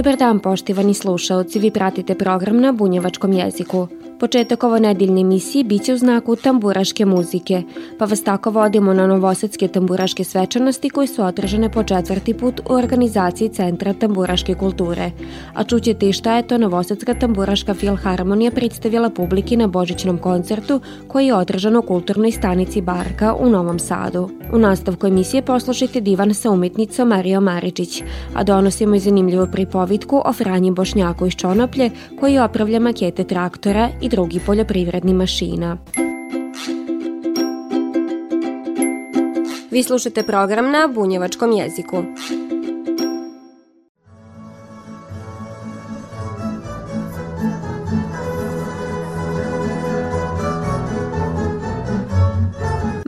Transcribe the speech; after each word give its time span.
Dobar 0.00 0.16
dan 0.16 0.38
poštivani 0.40 0.94
slušaoci, 0.94 1.58
vi 1.58 1.70
pratite 1.70 2.14
program 2.14 2.60
na 2.60 2.72
bunjevačkom 2.72 3.32
jeziku. 3.32 3.88
Početak 4.20 4.64
ovo 4.64 4.78
nedeljne 4.78 5.20
emisije 5.20 5.64
biće 5.64 5.94
u 5.94 5.98
znaku 5.98 6.36
tamburaške 6.36 7.04
muzike, 7.04 7.62
pa 7.98 8.04
vas 8.04 8.22
tako 8.24 8.50
vodimo 8.50 8.94
na 8.94 9.06
novosadske 9.06 9.68
tamburaške 9.68 10.24
svečanosti 10.24 10.90
koje 10.90 11.06
su 11.06 11.22
održane 11.22 11.70
po 11.72 11.82
četvrti 11.82 12.34
put 12.34 12.60
u 12.70 12.72
organizaciji 12.72 13.48
Centra 13.48 13.92
tamburaške 13.92 14.54
kulture. 14.54 15.10
A 15.54 15.64
čućete 15.64 16.08
i 16.08 16.12
šta 16.12 16.36
je 16.36 16.42
to 16.42 16.58
Novosadska 16.58 17.14
tamburaška 17.14 17.74
filharmonija 17.74 18.50
predstavila 18.50 19.10
publiki 19.10 19.56
na 19.56 19.66
božićnom 19.66 20.18
koncertu 20.18 20.80
koji 21.08 21.26
je 21.26 21.34
održan 21.34 21.76
u 21.76 21.82
kulturnoj 21.82 22.30
stanici 22.30 22.80
Barka 22.80 23.34
u 23.34 23.50
Novom 23.50 23.78
Sadu. 23.78 24.30
U 24.52 24.58
nastavku 24.58 25.06
emisije 25.06 25.42
poslušajte 25.42 26.00
divan 26.00 26.34
sa 26.34 26.50
umetnicom 26.50 27.08
Mario 27.08 27.40
Maričić, 27.40 28.02
a 28.34 28.44
donosimo 28.44 28.94
i 28.94 29.00
zanimljivu 29.00 29.46
pripovitku 29.52 30.22
o 30.24 30.32
Franji 30.32 30.70
Bošnjaku 30.70 31.26
iz 31.26 31.32
Čonoplje 31.32 31.90
koji 32.20 32.38
opravlja 32.38 32.80
makete 32.80 33.24
traktora 33.24 33.88
i 34.00 34.09
drugi 34.10 34.40
poljoprivredni 34.46 35.14
mašina. 35.14 35.76
Vi 39.70 39.82
slušate 39.82 40.22
program 40.22 40.70
na 40.70 40.88
bunjevačkom 40.94 41.52
jeziku. 41.52 42.02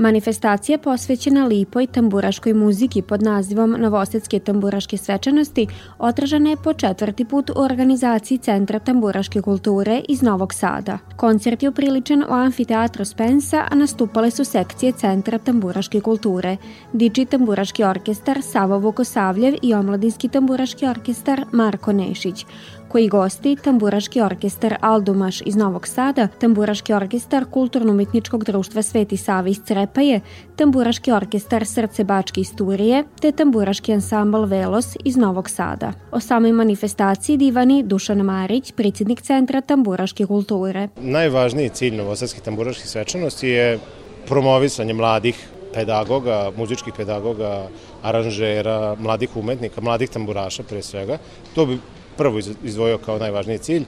Manifestacija 0.02 0.78
posvećena 0.78 1.46
lipoj 1.46 1.86
tamburaškoj 1.86 2.54
muziki 2.54 3.02
pod 3.02 3.22
nazivom 3.22 3.76
Novosadske 3.78 4.38
tamburaške 4.38 4.96
svečanosti 4.96 5.66
otražena 5.98 6.50
je 6.50 6.56
po 6.56 6.72
četvrti 6.72 7.24
put 7.24 7.50
u 7.50 7.60
organizaciji 7.60 8.38
Centra 8.38 8.78
tamburaške 8.78 9.42
kulture 9.42 10.02
iz 10.08 10.22
Novog 10.22 10.54
Sada. 10.54 10.98
Koncert 11.16 11.62
je 11.62 11.68
upriličen 11.68 12.24
u 12.28 12.32
amfiteatru 12.32 13.04
Spensa, 13.04 13.64
a 13.70 13.74
nastupale 13.74 14.30
su 14.30 14.44
sekcije 14.44 14.92
Centra 14.92 15.38
tamburaške 15.38 16.00
kulture, 16.00 16.56
Diči 16.92 17.24
tamburaški 17.24 17.84
orkestar 17.84 18.42
Savo 18.42 18.78
Vukosavljev 18.78 19.54
i 19.62 19.74
omladinski 19.74 20.28
tamburaški 20.28 20.86
orkestar 20.86 21.44
Marko 21.52 21.92
Nešić 21.92 22.46
koji 22.92 23.08
gosti 23.08 23.56
Tamburaški 23.56 24.20
orkestar 24.20 24.76
Aldumaš 24.80 25.40
iz 25.46 25.56
Novog 25.56 25.86
Sada, 25.88 26.28
Tamburaški 26.40 26.92
orkestar 26.92 27.44
Kulturno-umetničkog 27.50 28.44
društva 28.44 28.82
Sveti 28.82 29.16
Sava 29.16 29.48
iz 29.48 29.60
Crepaje, 29.66 30.20
Tamburaški 30.56 31.12
orkestar 31.12 31.66
Srce 31.66 32.04
Bačke 32.04 32.40
iz 32.40 32.50
Turije, 32.56 33.04
te 33.20 33.32
Tamburaški 33.32 33.92
ansambl 33.92 34.44
Velos 34.44 34.96
iz 35.04 35.16
Novog 35.16 35.50
Sada. 35.50 35.92
O 36.10 36.20
samoj 36.20 36.52
manifestaciji 36.52 37.36
divani 37.36 37.82
Dušan 37.82 38.20
Marić, 38.20 38.72
predsjednik 38.72 39.22
Centra 39.22 39.60
Tamburaške 39.60 40.26
kulture. 40.26 40.88
Najvažniji 41.00 41.68
cilj 41.68 41.96
Novosadskih 41.96 42.42
tamburaških 42.42 42.88
svečanosti 42.88 43.48
je 43.48 43.78
promovisanje 44.28 44.94
mladih 44.94 45.48
pedagoga, 45.74 46.52
muzičkih 46.56 46.92
pedagoga, 46.96 47.68
aranžera, 48.02 48.96
mladih 48.98 49.36
umetnika, 49.36 49.80
mladih 49.80 50.10
tamburaša 50.10 50.62
pre 50.62 50.82
svega. 50.82 51.18
To 51.54 51.66
bi 51.66 51.78
prvo 52.16 52.38
izdvojio 52.64 52.98
kao 52.98 53.18
najvažniji 53.18 53.58
cilj 53.58 53.84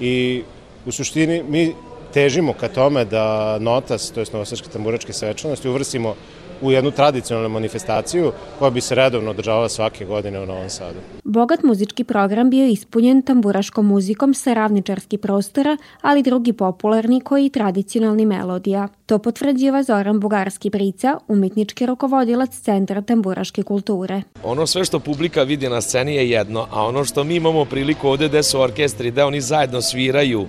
i 0.00 0.42
u 0.86 0.92
suštini 0.92 1.42
mi 1.48 1.74
težimo 2.12 2.52
ka 2.52 2.68
tome 2.68 3.04
da 3.04 3.58
Notas, 3.58 4.10
to 4.10 4.20
je 4.20 4.26
Novosačke 4.32 4.68
tamburačke 4.68 5.12
svečanosti, 5.12 5.68
uvrstimo 5.68 6.14
u 6.62 6.72
jednu 6.72 6.90
tradicionalnu 6.90 7.48
manifestaciju 7.48 8.32
koja 8.58 8.70
bi 8.70 8.80
se 8.80 8.94
redovno 8.94 9.30
održavala 9.30 9.68
svake 9.68 10.04
godine 10.04 10.40
u 10.40 10.46
Novom 10.46 10.70
Sadu. 10.70 10.98
Bogat 11.24 11.62
muzički 11.62 12.04
program 12.04 12.50
bio 12.50 12.66
ispunjen 12.66 13.22
tamburaškom 13.22 13.86
muzikom 13.86 14.34
sa 14.34 14.54
ravničarskih 14.54 15.18
prostora, 15.18 15.76
ali 16.00 16.22
drugi 16.22 16.52
popularni 16.52 17.20
koji 17.20 17.50
tradicionalni 17.50 18.26
melodija. 18.26 18.88
To 19.06 19.18
potvrđiva 19.18 19.82
Zoran 19.82 20.20
Bugarski 20.20 20.70
Brica, 20.70 21.18
umetnički 21.28 21.86
rukovodilac 21.86 22.58
Centra 22.58 23.02
tamburaške 23.02 23.62
kulture. 23.62 24.22
Ono 24.44 24.66
sve 24.66 24.84
što 24.84 24.98
publika 24.98 25.42
vidi 25.42 25.68
na 25.68 25.80
sceni 25.80 26.14
je 26.14 26.30
jedno, 26.30 26.66
a 26.70 26.84
ono 26.84 27.04
što 27.04 27.24
mi 27.24 27.34
imamo 27.34 27.64
priliku 27.64 28.08
ovde 28.08 28.28
gde 28.28 28.42
su 28.42 28.60
orkestri, 28.60 29.10
gde 29.10 29.24
oni 29.24 29.40
zajedno 29.40 29.82
sviraju, 29.82 30.46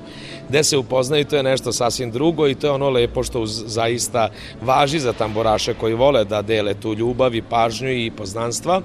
gde 0.50 0.64
se 0.64 0.78
upoznaju, 0.78 1.26
to 1.26 1.36
je 1.36 1.44
nešto 1.44 1.72
sasvim 1.72 2.12
drugo 2.12 2.48
i 2.48 2.56
to 2.56 2.68
je 2.68 2.72
ono 2.72 2.90
lepo 2.90 3.24
što 3.24 3.46
zaista 3.46 4.30
važi 4.62 5.00
za 5.00 5.14
tamburaše 5.14 5.74
koji 5.74 5.94
vole 5.94 6.26
da 6.26 6.42
dele 6.42 6.74
tu 6.74 6.94
ljubav 6.94 7.36
i 7.36 7.42
pažnju 7.42 7.92
i 7.92 8.12
poznanstva, 8.12 8.82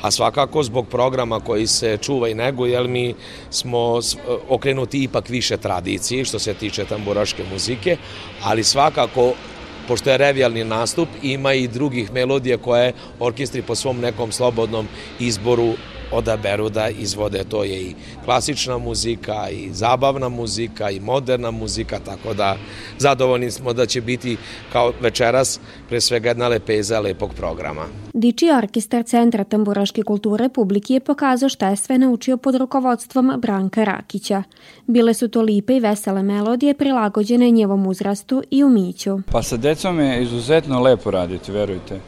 a 0.00 0.10
svakako 0.10 0.62
zbog 0.62 0.88
programa 0.88 1.40
koji 1.40 1.66
se 1.66 1.98
čuva 2.02 2.28
i 2.28 2.34
nego, 2.34 2.66
jer 2.66 2.88
mi 2.88 3.14
smo 3.50 4.00
okrenuti 4.48 5.02
ipak 5.02 5.28
više 5.28 5.56
tradiciji 5.56 6.24
što 6.24 6.38
se 6.38 6.54
tiče 6.54 6.84
tamburaške 6.84 7.44
muzike, 7.52 7.96
ali 8.42 8.64
svakako 8.64 9.32
pošto 9.88 10.10
je 10.10 10.18
revijalni 10.18 10.64
nastup, 10.64 11.08
ima 11.22 11.52
i 11.52 11.68
drugih 11.68 12.12
melodija 12.12 12.58
koje 12.58 12.92
orkestri 13.18 13.62
po 13.62 13.74
svom 13.74 14.00
nekom 14.00 14.32
slobodnom 14.32 14.88
izboru 15.18 15.74
odaberu 16.12 16.68
da 16.68 16.88
izvode. 16.88 17.44
To 17.44 17.64
je 17.64 17.82
i 17.82 17.94
klasična 18.24 18.78
muzika, 18.78 19.48
i 19.50 19.70
zabavna 19.72 20.28
muzika, 20.28 20.90
i 20.90 21.00
moderna 21.00 21.50
muzika, 21.50 21.98
tako 21.98 22.34
da 22.34 22.56
zadovoljni 22.98 23.50
smo 23.50 23.72
da 23.72 23.86
će 23.86 24.00
biti 24.00 24.36
kao 24.72 24.92
večeras 25.00 25.60
pre 25.88 26.00
svega 26.00 26.28
jedna 26.28 26.48
lepeza 26.48 27.00
lepog 27.00 27.34
programa. 27.34 27.84
Diči 28.14 28.50
orkestar 28.50 29.04
Centra 29.04 29.44
tamburaške 29.44 30.02
kulture 30.02 30.48
publiki 30.48 30.94
je 30.94 31.00
pokazao 31.00 31.48
šta 31.48 31.68
je 31.68 31.76
sve 31.76 31.98
naučio 31.98 32.36
pod 32.36 32.54
rukovodstvom 32.54 33.32
Branka 33.38 33.84
Rakića. 33.84 34.42
Bile 34.86 35.14
su 35.14 35.28
to 35.28 35.42
lipe 35.42 35.76
i 35.76 35.80
vesele 35.80 36.22
melodije 36.22 36.74
prilagođene 36.74 37.50
njevom 37.50 37.86
uzrastu 37.86 38.42
i 38.50 38.64
umiću. 38.64 39.18
Pa 39.32 39.42
sa 39.42 39.56
decom 39.56 40.00
je 40.00 40.22
izuzetno 40.22 40.80
lepo 40.80 41.10
raditi, 41.10 41.52
verujte 41.52 42.00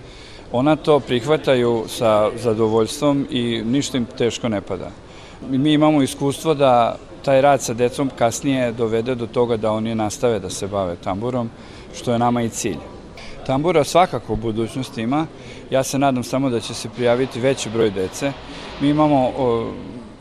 ona 0.52 0.76
to 0.76 1.00
prihvataju 1.00 1.84
sa 1.88 2.30
zadovoljstvom 2.36 3.26
i 3.30 3.62
ništa 3.64 3.98
im 3.98 4.06
teško 4.18 4.48
ne 4.48 4.60
pada. 4.60 4.90
Mi 5.50 5.72
imamo 5.72 6.02
iskustvo 6.02 6.54
da 6.54 6.96
taj 7.24 7.40
rad 7.40 7.62
sa 7.62 7.74
decom 7.74 8.10
kasnije 8.18 8.72
dovede 8.72 9.14
do 9.14 9.26
toga 9.26 9.56
da 9.56 9.72
oni 9.72 9.94
nastave 9.94 10.38
da 10.38 10.50
se 10.50 10.66
bave 10.66 10.96
tamburom, 10.96 11.50
što 11.94 12.12
je 12.12 12.18
nama 12.18 12.42
i 12.42 12.48
cilj. 12.48 12.78
Tambura 13.46 13.84
svakako 13.84 14.32
u 14.32 14.36
budućnosti 14.36 15.02
ima. 15.02 15.26
Ja 15.70 15.82
se 15.82 15.98
nadam 15.98 16.24
samo 16.24 16.50
da 16.50 16.60
će 16.60 16.74
se 16.74 16.88
prijaviti 16.88 17.40
veći 17.40 17.70
broj 17.70 17.90
dece. 17.90 18.32
Mi 18.80 18.88
imamo 18.88 19.30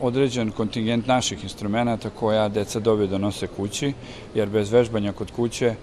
određen 0.02 0.50
kontingent 0.50 1.06
naših 1.06 1.42
instrumenta 1.42 2.10
koja 2.10 2.48
deca 2.48 2.80
dobiju 2.80 3.06
da 3.06 3.18
nose 3.18 3.46
kući, 3.46 3.92
jer 4.34 4.48
bez 4.48 4.72
vežbanja 4.72 5.12
kod 5.12 5.30
kuće 5.30 5.66
e, 5.66 5.74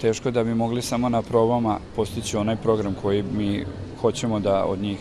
teško 0.00 0.30
da 0.30 0.44
bi 0.44 0.54
mogli 0.54 0.82
samo 0.82 1.08
na 1.08 1.22
probama 1.22 1.78
postići 1.96 2.36
onaj 2.36 2.56
program 2.56 2.94
koji 3.02 3.22
mi 3.22 3.64
hoćemo 4.00 4.40
da 4.40 4.64
od 4.64 4.78
njih 4.78 4.98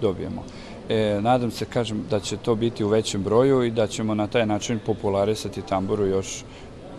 dobijemo. 0.00 0.44
E, 0.88 1.20
nadam 1.20 1.50
se, 1.50 1.64
kažem, 1.64 2.04
da 2.10 2.20
će 2.20 2.36
to 2.36 2.54
biti 2.54 2.84
u 2.84 2.88
većem 2.88 3.22
broju 3.22 3.62
i 3.64 3.70
da 3.70 3.86
ćemo 3.86 4.14
na 4.14 4.26
taj 4.26 4.46
način 4.46 4.78
popularisati 4.86 5.62
tamburu 5.62 6.06
još 6.06 6.44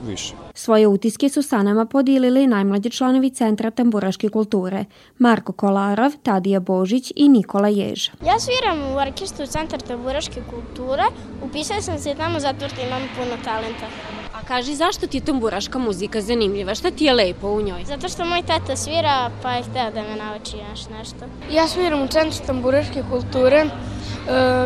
više. 0.08 0.34
Svoje 0.54 0.88
utiske 0.88 1.30
su 1.30 1.42
sa 1.42 1.64
nama 1.64 1.86
podijelili 1.86 2.48
najmlađi 2.48 2.90
članovi 2.90 3.30
Centra 3.30 3.72
tamburaške 3.72 4.30
kulture 4.30 4.86
Marko 5.18 5.52
Kolarov, 5.52 6.12
Tadija 6.24 6.60
Božić 6.60 7.14
i 7.16 7.30
Nikola 7.30 7.68
Ježa. 7.68 8.12
Ja 8.26 8.40
sviram 8.40 8.92
u 8.92 8.98
orkestru 8.98 9.46
Centar 9.46 9.82
tamburaške 9.82 10.42
kulture. 10.50 11.04
Upisao 11.44 11.82
sam 11.82 12.00
se 12.00 12.16
tamo 12.16 12.40
zato 12.40 12.70
što 12.70 12.82
imam 12.82 13.02
puno 13.16 13.38
talenta. 13.44 13.88
A 14.34 14.46
kaži 14.48 14.76
zašto 14.76 15.08
ti 15.08 15.18
je 15.18 15.26
tamburaška 15.26 15.80
muzika 15.80 16.22
zanimljiva? 16.22 16.76
Šta 16.76 16.92
ti 16.92 17.06
je 17.06 17.14
lepo 17.14 17.48
u 17.48 17.62
njoj? 17.62 17.84
Zato 17.86 18.10
što 18.10 18.26
moj 18.26 18.42
tata 18.42 18.76
svira 18.76 19.32
pa 19.42 19.52
je 19.52 19.64
hteo 19.64 19.92
da 19.92 20.02
me 20.02 20.16
nauči 20.16 20.58
još 20.70 20.90
nešto. 20.98 21.26
Ja 21.52 21.68
sviram 21.68 22.02
u 22.02 22.08
Centru 22.08 22.46
tamburaške 22.46 23.04
kulture. 23.12 23.58
E, 23.58 23.68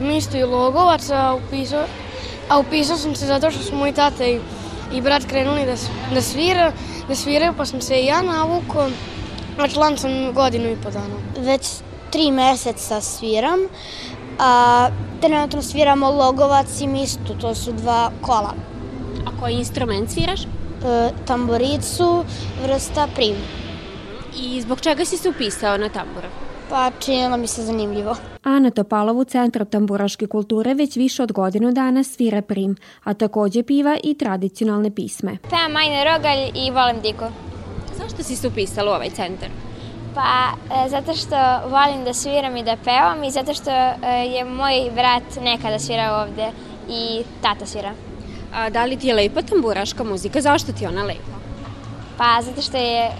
mi 0.01 0.17
isto 0.17 0.37
i 0.37 0.43
logovac, 0.43 1.09
a 1.09 1.35
upisao, 1.35 1.83
a 2.49 2.59
upisao 2.59 2.97
sam 2.97 3.15
se 3.15 3.25
zato 3.25 3.51
što 3.51 3.63
su 3.63 3.75
moj 3.75 3.91
tata 3.91 4.25
i 4.25 4.39
i 4.93 5.01
brat 5.01 5.25
krenuli 5.25 5.65
da, 5.65 5.75
da, 6.13 6.21
svira, 6.21 6.71
da 7.07 7.15
sviraju, 7.15 7.53
pa 7.57 7.65
sam 7.65 7.81
se 7.81 7.99
i 7.99 8.05
ja 8.05 8.21
navukao, 8.21 8.89
a 9.59 9.67
član 9.67 9.97
sam 9.97 10.33
godinu 10.33 10.71
i 10.71 10.75
po 10.83 10.89
dana. 10.91 11.15
Već 11.37 11.67
tri 12.11 12.31
meseca 12.31 13.01
sviram, 13.01 13.59
a 14.39 14.89
trenutno 15.21 15.61
sviramo 15.61 16.11
Logovac 16.11 16.81
i 16.81 16.87
Mistu, 16.87 17.35
to 17.41 17.55
su 17.55 17.71
dva 17.71 18.11
kola. 18.21 18.53
A 19.25 19.39
Koji 19.39 19.53
instrument 19.53 20.11
sviraš? 20.11 20.41
E, 20.41 20.47
tamburicu 21.25 22.23
vrsta 22.63 23.07
prim. 23.15 23.35
I 24.39 24.61
zbog 24.61 24.81
čega 24.81 25.05
si 25.05 25.17
se 25.17 25.29
upisao 25.29 25.77
na 25.77 25.89
tambura? 25.89 26.29
Pa 26.69 26.91
činilo 26.99 27.37
mi 27.37 27.47
se 27.47 27.63
zanimljivo. 27.63 28.15
Ana 28.47 28.69
Topalov 28.71 29.17
u 29.17 29.23
Centru 29.23 29.65
tamburaške 29.65 30.27
kulture 30.27 30.73
već 30.73 30.95
više 30.95 31.23
od 31.23 31.31
godinu 31.31 31.71
dana 31.71 32.03
svira 32.03 32.41
prim, 32.41 32.75
a 33.03 33.13
takođe 33.13 33.63
piva 33.63 33.97
i 34.03 34.13
tradicionalne 34.13 34.95
pisme. 34.95 35.37
Pevam 35.49 35.71
Majne 35.71 36.03
Rogalj 36.03 36.51
i 36.55 36.71
volim 36.71 37.01
Diko. 37.01 37.27
Zašto 37.97 38.23
si 38.23 38.35
se 38.35 38.47
upisala 38.47 38.91
u 38.91 38.95
ovaj 38.95 39.09
centar? 39.09 39.49
Pa, 40.15 40.51
e, 40.75 40.89
zato 40.89 41.13
što 41.13 41.35
volim 41.69 42.03
da 42.05 42.13
sviram 42.13 42.57
i 42.57 42.63
da 42.63 42.77
pevam 42.83 43.23
i 43.23 43.31
zato 43.31 43.53
što 43.53 43.71
e, 43.71 43.95
je 44.27 44.45
moj 44.45 44.91
brat 44.95 45.43
nekada 45.43 45.79
svirao 45.79 46.21
ovde 46.21 46.51
i 46.89 47.23
tata 47.41 47.65
svira. 47.65 47.93
A 48.53 48.69
da 48.69 48.85
li 48.85 48.97
ti 48.97 49.07
je 49.07 49.13
lepa 49.13 49.41
tamburaška 49.41 50.03
muzika? 50.03 50.41
Zašto 50.41 50.71
ti 50.71 50.83
je 50.83 50.89
ona 50.89 51.03
lepa? 51.03 51.46
Pa, 52.17 52.41
zato 52.41 52.61
što 52.61 52.77
je 52.77 53.01
e, 53.05 53.11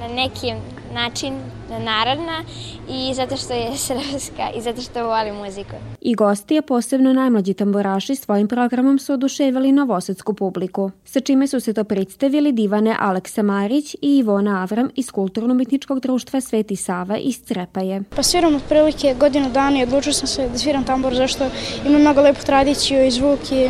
na 0.00 0.08
neki 0.08 0.52
način 0.94 1.34
narodna 1.78 2.44
i 2.88 3.14
zato 3.14 3.36
što 3.36 3.52
je 3.52 3.76
srpska 3.86 4.50
i 4.56 4.60
zato 4.60 4.80
što 4.80 5.06
volim 5.06 5.34
muziku. 5.34 5.76
I 6.00 6.14
gosti, 6.14 6.58
a 6.58 6.62
posebno 6.62 7.12
najmlađi 7.12 7.54
tamburaši 7.54 8.16
svojim 8.16 8.48
programom 8.48 8.98
su 8.98 9.12
oduševili 9.12 9.72
novosadsku 9.72 10.34
publiku, 10.34 10.90
sa 11.04 11.20
čime 11.20 11.46
su 11.46 11.60
se 11.60 11.72
to 11.72 11.84
predstavili 11.84 12.52
divane 12.52 12.96
Aleksa 13.00 13.42
Marić 13.42 13.94
i 13.94 14.18
Ivona 14.18 14.62
Avram 14.62 14.90
iz 14.94 15.10
Kulturno-umetničkog 15.10 16.00
društva 16.00 16.40
Sveti 16.40 16.76
Sava 16.76 17.16
iz 17.16 17.42
Crepaje. 17.44 18.02
Pa 18.16 18.22
sviram 18.22 18.54
otprilike 18.54 19.14
godinu 19.20 19.50
dana 19.50 19.80
i 19.80 19.82
odlučio 19.82 20.12
sam 20.12 20.26
se 20.26 20.48
da 20.48 20.58
sviram 20.58 20.84
tambur 20.84 21.14
zašto 21.14 21.44
ima 21.86 21.98
mnogo 21.98 22.20
lepu 22.20 22.40
tradiciju 22.46 23.06
i 23.06 23.10
zvuk 23.10 23.52
i 23.52 23.68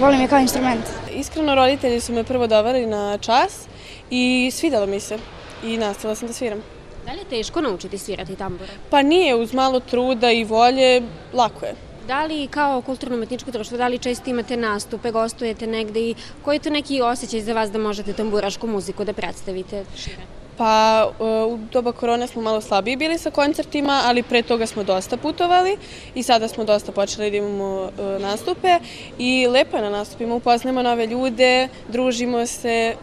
volim 0.00 0.20
je 0.20 0.28
kao 0.28 0.38
instrument. 0.38 0.84
Iskreno 1.14 1.54
roditelji 1.54 2.00
su 2.00 2.12
me 2.12 2.24
prvo 2.24 2.46
doveli 2.46 2.86
na 2.86 3.18
čas 3.18 3.70
i 4.10 4.50
svidalo 4.52 4.86
mi 4.86 5.00
se 5.00 5.18
i 5.64 5.76
nastavila 5.76 6.14
sam 6.14 6.28
da 6.28 6.34
sviram. 6.34 6.62
Da 7.06 7.12
li 7.12 7.18
je 7.18 7.24
teško 7.24 7.60
naučiti 7.60 7.98
svirati 7.98 8.36
tambura? 8.36 8.70
Pa 8.90 9.02
nije, 9.02 9.34
uz 9.34 9.54
malo 9.54 9.80
truda 9.80 10.30
i 10.30 10.44
volje, 10.44 11.02
lako 11.32 11.66
je. 11.66 11.74
Da 12.06 12.24
li 12.24 12.46
kao 12.46 12.82
kulturno-umetničko 12.82 13.50
društvo, 13.50 13.78
da 13.78 13.88
li 13.88 13.98
često 13.98 14.30
imate 14.30 14.56
nastupe, 14.56 15.10
gostujete 15.10 15.66
negde 15.66 16.00
i 16.00 16.14
koji 16.44 16.56
je 16.56 16.60
to 16.60 16.70
neki 16.70 17.00
osjećaj 17.00 17.40
za 17.40 17.52
vas 17.52 17.70
da 17.70 17.78
možete 17.78 18.12
tamburašku 18.12 18.66
muziku 18.66 19.04
da 19.04 19.12
predstavite 19.12 19.84
šire? 19.96 20.39
Pa 20.60 21.10
u 21.48 21.58
doba 21.72 21.92
korone 21.92 22.26
smo 22.26 22.42
malo 22.42 22.60
slabiji 22.60 22.96
bili 22.96 23.18
sa 23.18 23.30
koncertima, 23.30 24.02
ali 24.04 24.22
pre 24.22 24.42
toga 24.42 24.66
smo 24.66 24.84
dosta 24.84 25.16
putovali 25.16 25.76
i 26.14 26.22
sada 26.22 26.48
smo 26.48 26.64
dosta 26.64 26.92
počeli 26.92 27.30
da 27.30 27.36
imamo 27.36 27.88
e, 27.98 28.18
nastupe 28.18 28.78
i 29.18 29.46
lepo 29.46 29.76
je 29.76 29.82
na 29.82 29.90
nastupima, 29.90 30.34
upoznajemo 30.34 30.82
nove 30.82 31.06
ljude, 31.06 31.68
družimo 31.88 32.46
se, 32.46 32.94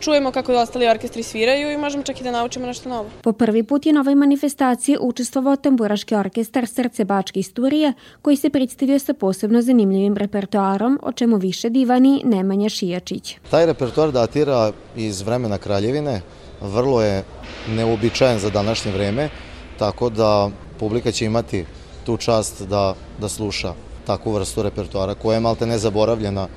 čujemo 0.00 0.32
kako 0.32 0.54
ostali 0.54 0.88
orkestri 0.88 1.22
sviraju 1.22 1.70
i 1.70 1.76
možemo 1.76 2.02
čak 2.02 2.20
i 2.20 2.24
da 2.24 2.30
naučimo 2.30 2.66
nešto 2.66 2.88
novo. 2.88 3.10
Po 3.22 3.32
prvi 3.32 3.62
put 3.62 3.86
je 3.86 3.92
na 3.92 4.00
ovoj 4.00 4.14
manifestaciji 4.14 4.96
učestvovao 5.00 5.56
tamburaški 5.56 6.14
orkestar 6.14 6.66
Srce 6.66 7.04
Bačke 7.04 7.40
istorije, 7.40 7.92
koji 8.22 8.36
se 8.36 8.50
predstavio 8.50 8.98
sa 8.98 9.14
posebno 9.14 9.62
zanimljivim 9.62 10.16
repertoarom, 10.16 10.98
o 11.02 11.12
čemu 11.12 11.36
više 11.36 11.70
divani 11.70 12.22
Nemanja 12.24 12.68
Šijačić. 12.68 13.36
Taj 13.50 13.66
repertoar 13.66 14.12
datira 14.12 14.72
iz 14.96 15.22
vremena 15.22 15.58
Kraljevine, 15.58 16.20
vrlo 16.60 17.02
je 17.02 17.24
neobičajen 17.68 18.38
za 18.38 18.50
današnje 18.50 18.92
vreme, 18.92 19.28
tako 19.78 20.10
da 20.10 20.50
publika 20.78 21.12
će 21.12 21.24
imati 21.24 21.64
tu 22.04 22.16
čast 22.16 22.62
da, 22.62 22.94
da 23.18 23.28
sluša 23.28 23.74
takvu 24.06 24.32
vrstu 24.32 24.62
repertoara 24.62 25.14
koja 25.14 25.34
je 25.34 25.40
malte 25.40 25.66
nezaboravljena 25.66 26.48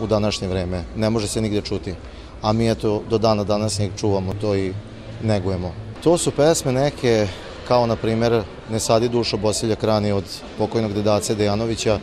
u 0.00 0.06
današnje 0.06 0.48
vreme. 0.48 0.84
Ne 0.96 1.10
može 1.10 1.28
se 1.28 1.40
nigde 1.40 1.60
čuti. 1.60 1.94
A 2.42 2.52
mi 2.52 2.70
eto 2.70 3.02
do 3.10 3.18
dana 3.18 3.44
današnjeg 3.44 3.90
čuvamo 3.96 4.34
to 4.40 4.54
i 4.56 4.72
negujemo. 5.22 5.72
To 6.04 6.18
su 6.18 6.30
pesme 6.30 6.72
neke 6.72 7.26
kao 7.68 7.86
na 7.86 7.96
primer 7.96 8.42
Ne 8.70 8.80
sadi 8.80 9.08
dušo 9.08 9.36
Bosilja 9.36 9.76
Krani 9.76 10.12
od 10.12 10.24
pokojnog 10.58 10.92
dedace 10.92 11.34
Dejanovića, 11.34 11.98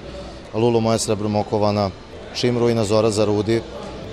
Lulo 0.53 0.80
moja 0.80 0.98
srebromokovana, 0.98 1.89
Čim 2.36 2.57
rujna 2.57 2.83
zora 2.83 3.09
zarudi, 3.09 3.62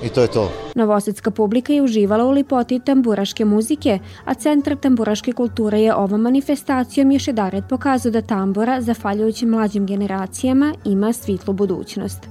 I 0.02 0.08
to 0.08 0.22
je 0.22 0.28
to. 0.28 0.50
Novosadska 0.74 1.30
publika 1.30 1.72
je 1.72 1.82
uživala 1.82 2.24
u 2.24 2.30
lipoti 2.30 2.80
tamburaške 2.80 3.44
muzike, 3.44 3.98
a 4.24 4.34
Centar 4.34 4.76
tamburaške 4.76 5.32
kulture 5.32 5.80
je 5.80 5.94
ovom 5.94 6.20
manifestacijom 6.20 7.10
još 7.10 7.28
jedared 7.28 7.64
pokazao 7.68 8.12
da 8.12 8.22
tambura, 8.22 8.80
zafaljujući 8.80 9.46
mlađim 9.46 9.86
generacijama, 9.86 10.74
ima 10.84 11.12
svitlu 11.12 11.54
budućnost. 11.54 12.28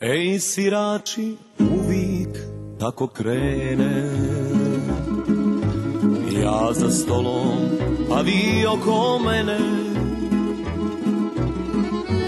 Ej, 0.00 0.38
svirači, 0.38 1.36
uvijek 1.58 2.38
tako 2.78 3.06
krene 3.06 4.04
Ja 6.44 6.72
za 6.72 6.90
stolom, 6.90 7.58
a 8.12 8.20
vi 8.20 8.66
oko 8.66 9.18
mene. 9.18 9.58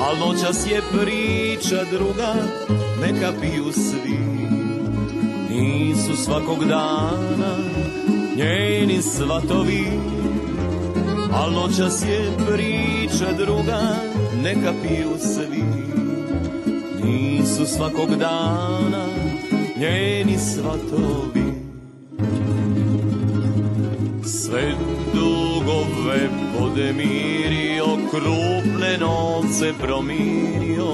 Al 0.01 0.29
noćas 0.29 0.67
je 0.71 0.83
priča 0.93 1.85
druga, 1.91 2.35
neka 3.01 3.33
piju 3.41 3.73
svi. 3.73 4.19
Nisu 5.51 6.17
svakog 6.17 6.65
dana 6.65 7.57
njeni 8.37 9.03
svatovi. 9.03 9.87
Al 11.33 11.53
noćas 11.53 12.03
je 12.03 12.31
priča 12.47 13.33
druga, 13.39 13.81
neka 14.43 14.73
piju 14.83 15.11
svi. 15.19 15.65
Nisu 17.05 17.67
svakog 17.67 18.17
dana 18.17 19.07
njeni 19.79 20.39
svatovi 20.39 21.45
sve 24.46 24.72
dugove 25.14 26.31
podemirio, 26.58 27.87
krupne 28.10 28.98
novce 29.00 29.72
promirio, 29.81 30.87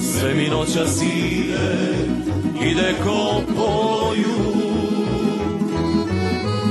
sve 0.00 0.34
mi 0.34 0.48
noća 0.48 0.86
side, 0.86 1.96
ide 2.70 2.94
ko 3.04 3.42
poju. 3.56 4.54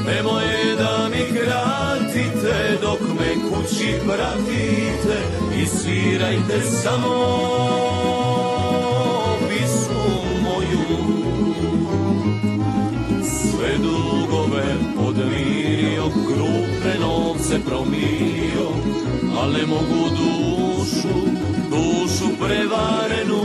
Nemoj 0.07 0.75
da 0.77 1.09
mi 1.09 1.39
kratite, 1.39 2.77
dok 2.81 2.99
me 2.99 3.33
kući 3.49 3.93
pratite 4.05 5.17
i 5.61 5.65
svirajte 5.65 6.61
samo 6.83 8.22
podmirio, 16.03 16.27
krupne 16.27 16.99
novce 16.99 17.59
promirio, 17.65 18.69
ali 19.41 19.65
mogu 19.65 20.09
dušu, 20.09 21.17
dušu 21.69 22.27
prevarenu. 22.39 23.43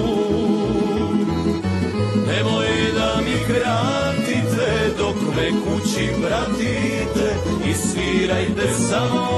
Nemoj 2.26 2.66
da 2.94 3.20
mi 3.24 3.36
kratite, 3.46 4.94
dok 4.98 5.16
me 5.36 5.50
kući 5.50 6.08
pratite 6.22 7.36
i 7.70 7.74
svirajte 7.74 8.68
samo 8.88 9.28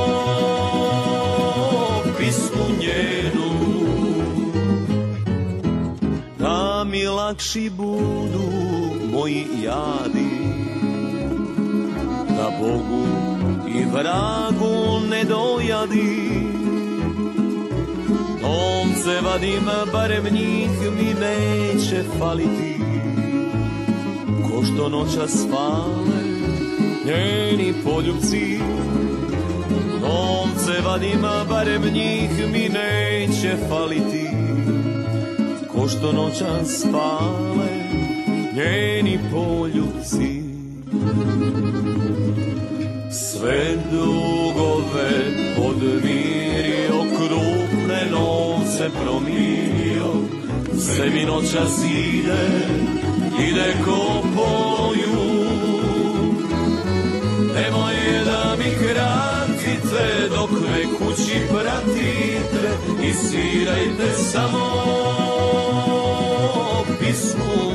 pismu 2.19 2.65
njenu. 2.81 3.51
Da 6.39 6.85
mi 6.85 7.07
lakši 7.07 7.71
budu 7.71 8.51
moji 9.13 9.47
jadi, 9.63 10.20
Bogu 12.59 13.07
i 13.69 13.85
vragu 13.85 15.01
ne 15.11 15.25
dojadi. 15.25 16.31
Novce 18.43 19.21
vadim, 19.25 19.65
barem 19.93 20.25
njih 20.25 20.71
mi 20.97 21.15
neće 21.21 22.05
faliti, 22.19 22.81
ko 24.43 24.65
što 24.65 24.89
noća 24.89 25.29
spale 25.29 26.21
njeni 27.07 27.75
poljubci. 27.85 28.59
Novce 30.03 30.81
vadim, 30.85 31.23
barem 31.49 31.83
njih 31.83 32.31
mi 32.53 32.69
neće 32.69 33.57
faliti, 33.69 34.27
ko 35.69 35.89
što 35.89 36.13
noća 36.13 36.65
spale 36.65 37.71
njeni 38.57 39.19
poljubci. 39.33 40.41
Sve 43.41 43.77
dugove 43.91 45.11
podmirio, 45.57 46.99
krupne 47.17 48.07
novce 48.11 48.91
promirio, 49.03 50.13
sve 50.79 51.11
mi 51.11 51.25
noća 51.25 51.65
zide, 51.67 52.47
ide 53.49 53.75
ko 53.85 54.23
poju. 54.37 55.45
Nemoj 57.55 58.25
da 58.25 58.57
mi 58.59 58.71
kratite, 58.75 60.29
dok 60.37 60.51
me 60.51 60.85
kući 60.99 61.41
pratite 61.49 62.71
i 63.03 63.13
svirajte 63.13 64.13
samo 64.33 64.71
pismu 67.01 67.70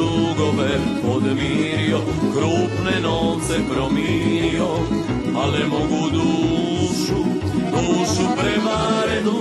dugove 0.00 0.70
podmirio, 1.02 2.00
krupne 2.34 3.00
novce 3.02 3.54
promirio 3.70 4.68
Ale 5.42 5.66
mogu 5.66 6.10
dušu, 6.10 7.22
dušu 7.72 8.24
prevarenu. 8.38 9.40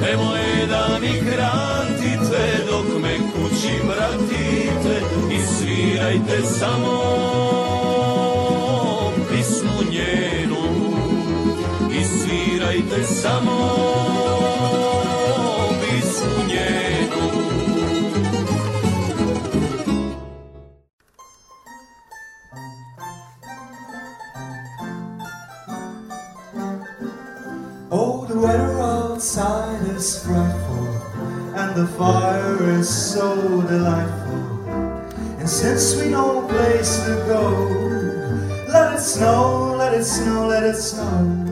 Nemoj 0.00 0.66
da 0.68 0.98
mi 1.00 1.12
kratite 1.30 2.64
dok 2.70 3.02
me 3.02 3.18
kući 3.18 3.74
vratite 3.88 4.94
I 5.30 5.38
svirajte 5.54 6.42
samo 6.58 7.02
pismu 9.30 9.90
njenu. 9.90 10.64
I 12.00 12.04
svirajte 12.04 13.04
samo 13.04 13.59
the 31.80 31.86
fire 31.98 32.80
is 32.80 32.88
so 33.12 33.28
delightful. 33.68 34.40
And 35.40 35.48
since 35.48 35.84
we 35.98 36.06
know 36.14 36.28
a 36.42 36.48
place 36.48 36.92
to 37.06 37.14
go, 37.32 37.42
let 38.74 38.88
it 38.96 39.02
snow, 39.14 39.76
let 39.78 39.92
it 40.00 40.04
snow, 40.04 40.48
let 40.48 40.64
it 40.74 40.80
snow. 40.82 41.50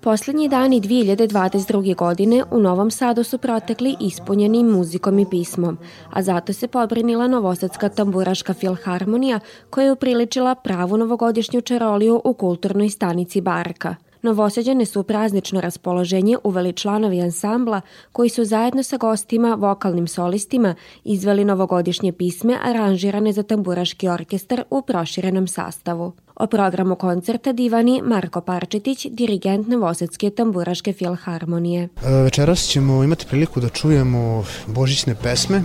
Poslednji 0.00 0.48
dani 0.48 0.80
2022. 0.80 1.96
godine 1.96 2.44
u 2.50 2.58
Novom 2.58 2.90
Sadu 2.90 3.24
su 3.24 3.38
protekli 3.38 3.96
ispunjeni 4.00 4.64
muzikom 4.64 5.18
i 5.18 5.26
pismom, 5.30 5.78
a 6.10 6.22
zato 6.22 6.52
se 6.52 6.68
pobrinila 6.68 7.26
Novosadska 7.26 7.88
tamburaška 7.88 8.54
filharmonija 8.54 9.40
koja 9.70 9.84
je 9.84 9.92
upriličila 9.92 10.54
pravu 10.54 10.96
novogodišnju 10.96 11.60
čaroliju 11.60 12.20
u 12.24 12.34
kulturnoj 12.34 12.88
stanici 12.88 13.40
Barka. 13.40 13.96
Novoseđane 14.22 14.84
su 14.84 15.00
u 15.00 15.02
praznično 15.02 15.60
raspoloženje 15.60 16.36
uveli 16.44 16.72
članovi 16.72 17.20
ansambla 17.20 17.80
koji 18.12 18.28
su 18.28 18.44
zajedno 18.44 18.82
sa 18.82 18.96
gostima, 18.96 19.54
vokalnim 19.54 20.08
solistima, 20.08 20.74
izveli 21.04 21.44
novogodišnje 21.44 22.12
pisme 22.12 22.58
aranžirane 22.62 23.32
za 23.32 23.42
tamburaški 23.42 24.08
orkestar 24.08 24.62
u 24.70 24.82
proširenom 24.82 25.48
sastavu. 25.48 26.12
O 26.36 26.46
programu 26.46 26.96
koncerta 26.96 27.52
divani 27.52 28.02
Marko 28.04 28.40
Parčetić, 28.40 29.06
dirigent 29.10 29.68
Novosadske 29.68 30.30
tamburaške 30.30 30.92
filharmonije. 30.92 31.88
Večeras 32.24 32.60
ćemo 32.60 33.04
imati 33.04 33.26
priliku 33.26 33.60
da 33.60 33.68
čujemo 33.68 34.44
božićne 34.66 35.14
pesme, 35.22 35.62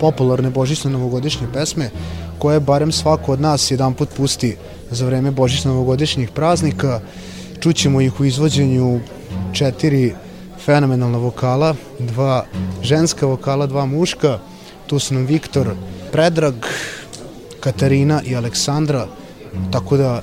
popularne 0.00 0.50
božićne 0.50 0.90
novogodišnje 0.90 1.46
pesme, 1.54 1.90
koje 2.38 2.60
barem 2.60 2.92
svako 2.92 3.32
od 3.32 3.40
nas 3.40 3.70
jedan 3.70 3.94
put 3.94 4.08
pusti 4.16 4.56
za 4.90 5.06
vreme 5.06 5.30
božićno-novogodišnjih 5.30 6.30
praznika. 6.30 7.00
Čućemo 7.62 8.00
ih 8.00 8.20
u 8.20 8.24
izvođenju 8.24 9.00
četiri 9.52 10.14
fenomenalna 10.64 11.18
vokala, 11.18 11.74
dva 11.98 12.44
ženska 12.82 13.26
vokala, 13.26 13.66
dva 13.66 13.86
muška. 13.86 14.38
Tu 14.86 14.98
su 14.98 15.14
nam 15.14 15.26
Viktor, 15.26 15.74
Predrag, 16.12 16.54
Katarina 17.60 18.22
i 18.26 18.36
Aleksandra, 18.36 19.06
tako 19.72 19.96
da 19.96 20.22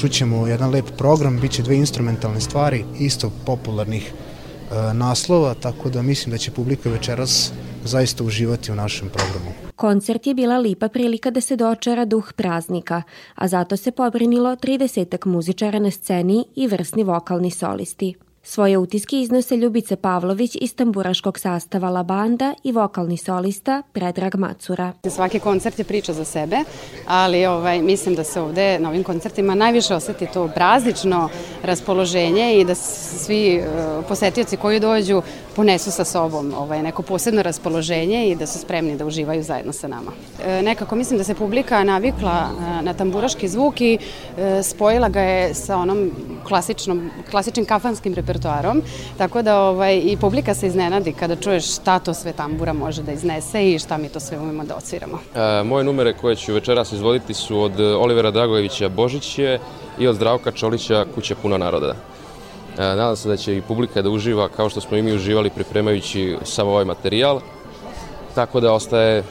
čućemo 0.00 0.46
jedan 0.46 0.70
lep 0.70 0.90
program, 0.96 1.40
bit 1.40 1.52
će 1.52 1.62
dve 1.62 1.76
instrumentalne 1.76 2.40
stvari, 2.40 2.84
isto 2.98 3.30
popularnih 3.46 4.12
e, 4.12 4.94
naslova, 4.94 5.54
tako 5.54 5.90
da 5.90 6.02
mislim 6.02 6.30
da 6.30 6.38
će 6.38 6.50
publika 6.50 6.90
večeras 6.90 7.52
zaista 7.84 8.24
uživati 8.24 8.72
u 8.72 8.74
našem 8.74 9.08
programu. 9.08 9.67
Koncert 9.78 10.26
je 10.26 10.34
bila 10.34 10.58
lipa 10.58 10.88
prilika 10.88 11.30
da 11.30 11.40
se 11.40 11.56
dočara 11.56 12.04
duh 12.04 12.32
praznika, 12.32 13.02
a 13.34 13.48
zato 13.48 13.76
se 13.76 13.90
pobrinilo 13.90 14.56
30 14.56 15.26
muzičara 15.26 15.78
na 15.78 15.90
sceni 15.90 16.44
i 16.56 16.66
vrsni 16.66 17.04
vokalni 17.04 17.50
solisti. 17.50 18.14
Svoje 18.50 18.78
utiske 18.78 19.20
iznose 19.20 19.56
Ljubice 19.56 19.96
Pavlović 19.96 20.56
iz 20.60 20.74
tamburaškog 20.74 21.38
sastava 21.38 21.90
La 21.90 22.02
Banda 22.02 22.54
i 22.64 22.72
vokalni 22.72 23.16
solista 23.16 23.82
Predrag 23.92 24.34
Macura. 24.34 24.92
Svaki 25.10 25.40
koncert 25.40 25.78
je 25.78 25.84
priča 25.84 26.12
za 26.12 26.24
sebe, 26.24 26.56
ali 27.06 27.46
ovaj, 27.46 27.82
mislim 27.82 28.14
da 28.14 28.24
se 28.24 28.40
ovde 28.40 28.78
na 28.78 28.88
ovim 28.88 29.04
koncertima 29.04 29.54
najviše 29.54 29.94
oseti 29.94 30.26
to 30.32 30.48
praznično 30.54 31.28
raspoloženje 31.62 32.60
i 32.60 32.64
da 32.64 32.74
svi 32.74 33.60
uh, 33.60 34.04
posetioci 34.08 34.56
koji 34.56 34.80
dođu 34.80 35.22
ponesu 35.56 35.90
sa 35.90 36.04
sobom 36.04 36.54
ovaj, 36.58 36.82
neko 36.82 37.02
posebno 37.02 37.42
raspoloženje 37.42 38.28
i 38.28 38.36
da 38.36 38.46
su 38.46 38.58
spremni 38.58 38.96
da 38.96 39.06
uživaju 39.06 39.42
zajedno 39.42 39.72
sa 39.72 39.88
nama. 39.88 40.12
E, 40.44 40.62
nekako 40.62 40.96
mislim 40.96 41.18
da 41.18 41.24
se 41.24 41.34
publika 41.34 41.84
navikla 41.84 42.48
e, 42.48 42.82
na 42.82 42.94
tamburaški 42.94 43.48
zvuk 43.48 43.80
i 43.80 43.98
e, 43.98 44.62
spojila 44.62 45.08
ga 45.08 45.20
je 45.20 45.54
sa 45.54 45.76
onom 45.76 46.10
klasičnom, 46.48 47.10
klasičnim 47.30 47.66
kafanskim 47.66 48.14
repertoarom, 48.14 48.37
tako 49.18 49.42
da 49.42 49.60
ovaj, 49.60 49.96
i 50.04 50.16
publika 50.20 50.54
se 50.54 50.66
iznenadi 50.66 51.12
kada 51.12 51.36
čuješ 51.36 51.74
šta 51.74 51.98
to 51.98 52.14
sve 52.14 52.32
tambura 52.32 52.72
može 52.72 53.02
da 53.02 53.12
iznese 53.12 53.70
i 53.70 53.78
šta 53.78 53.96
mi 53.96 54.08
to 54.08 54.20
sve 54.20 54.38
umemo 54.38 54.64
da 54.64 54.76
odsviramo. 54.76 55.18
E, 55.34 55.62
moje 55.62 55.84
numere 55.84 56.12
koje 56.12 56.36
ću 56.36 56.54
večeras 56.54 56.92
izvoditi 56.92 57.34
su 57.34 57.60
od 57.60 57.80
Olivera 57.80 58.30
Dragojevića 58.30 58.88
Božiće 58.88 59.58
i 59.98 60.06
od 60.06 60.14
Zdravka 60.14 60.52
Čolića 60.52 61.06
Kuća 61.14 61.34
puna 61.42 61.58
naroda. 61.58 61.94
E, 62.78 62.82
nadam 62.82 63.16
se 63.16 63.28
da 63.28 63.36
će 63.36 63.56
i 63.56 63.62
publika 63.62 64.02
da 64.02 64.10
uživa 64.10 64.48
kao 64.48 64.68
što 64.68 64.80
smo 64.80 64.96
i 64.96 65.02
mi 65.02 65.12
uživali 65.12 65.50
pripremajući 65.50 66.36
sam 66.44 66.68
ovaj 66.68 66.84
materijal. 66.84 67.40
Tako 68.34 68.60
da 68.60 68.72
ostaje 68.72 69.22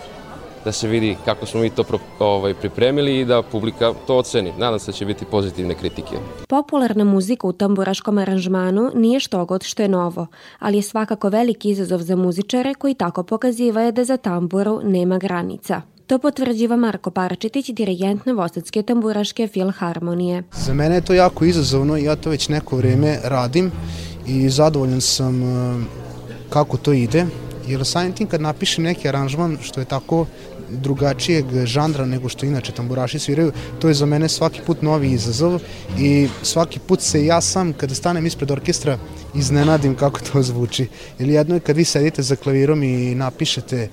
da 0.67 0.71
se 0.71 0.87
vidi 0.87 1.15
kako 1.25 1.45
smo 1.45 1.61
mi 1.61 1.69
to 1.69 1.83
ovaj, 2.19 2.53
pripremili 2.53 3.19
i 3.19 3.25
da 3.25 3.41
publika 3.41 3.93
to 4.07 4.17
oceni. 4.17 4.53
Nadam 4.57 4.79
se 4.79 4.91
da 4.91 4.97
će 4.97 5.05
biti 5.05 5.25
pozitivne 5.25 5.75
kritike. 5.75 6.15
Popularna 6.47 7.03
muzika 7.03 7.47
u 7.47 7.53
tamburaškom 7.53 8.17
aranžmanu 8.17 8.91
nije 8.95 9.19
što 9.19 9.45
god 9.45 9.63
što 9.63 9.81
je 9.81 9.89
novo, 9.89 10.27
ali 10.59 10.77
je 10.77 10.81
svakako 10.81 11.29
veliki 11.29 11.69
izazov 11.69 11.99
za 11.99 12.15
muzičare 12.15 12.73
koji 12.73 12.93
tako 12.93 13.23
pokazivaju 13.23 13.91
da 13.91 14.03
za 14.03 14.17
tamburu 14.17 14.79
nema 14.83 15.17
granica. 15.17 15.81
To 16.07 16.19
potvrđiva 16.19 16.75
Marko 16.75 17.11
Parčetić, 17.11 17.69
dirigent 17.69 18.25
Novosadske 18.25 18.83
tamburaške 18.83 19.47
filharmonije. 19.47 20.43
Za 20.51 20.73
mene 20.73 20.95
je 20.95 21.01
to 21.01 21.13
jako 21.13 21.45
izazovno 21.45 21.97
i 21.97 22.03
ja 22.03 22.15
to 22.15 22.29
već 22.29 22.49
neko 22.49 22.77
vreme 22.77 23.19
radim 23.23 23.71
i 24.27 24.49
zadovoljan 24.49 25.01
sam 25.01 25.43
e, 25.43 25.83
kako 26.49 26.77
to 26.77 26.93
ide, 26.93 27.25
jer 27.67 27.85
samim 27.85 28.13
tim 28.13 28.27
kad 28.27 28.41
napišem 28.41 28.83
neki 28.83 29.07
aranžman 29.07 29.57
što 29.61 29.79
je 29.79 29.85
tako 29.85 30.25
drugačijeg 30.69 31.65
žanra 31.65 32.05
nego 32.05 32.29
što 32.29 32.45
inače 32.45 32.71
tamburaši 32.71 33.19
sviraju, 33.19 33.51
to 33.79 33.87
je 33.87 33.93
za 33.93 34.05
mene 34.05 34.29
svaki 34.29 34.61
put 34.65 34.81
novi 34.81 35.11
izazov 35.11 35.61
i 35.99 36.27
svaki 36.43 36.79
put 36.79 37.01
se 37.01 37.25
ja 37.25 37.41
sam 37.41 37.73
kada 37.73 37.95
stanem 37.95 38.25
ispred 38.25 38.51
orkestra 38.51 38.97
iznenadim 39.35 39.95
kako 39.95 40.19
to 40.19 40.43
zvuči. 40.43 40.87
Jer 41.19 41.29
jedno 41.29 41.55
je 41.55 41.59
kad 41.59 41.77
vi 41.77 41.85
sedite 41.85 42.21
za 42.21 42.35
klavirom 42.35 42.83
i 42.83 43.15
napišete 43.15 43.77
e, 43.77 43.89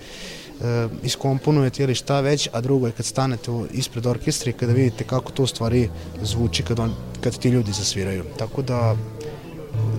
iskomponujete 1.03 1.83
ili 1.83 1.95
šta 1.95 2.21
već, 2.21 2.49
a 2.53 2.61
drugo 2.61 2.87
je 2.87 2.93
kad 2.93 3.07
stanete 3.07 3.51
ispred 3.73 4.07
orkestra 4.07 4.51
i 4.51 4.53
kada 4.53 4.73
vidite 4.73 5.05
kako 5.05 5.33
to 5.33 5.43
u 5.43 5.47
stvari 5.47 5.89
zvuči 6.23 6.63
kad, 6.63 6.79
on, 6.79 6.95
kad 7.21 7.39
ti 7.39 7.49
ljudi 7.49 7.73
zasviraju. 7.73 8.25
Tako 8.39 8.63
da 8.63 8.97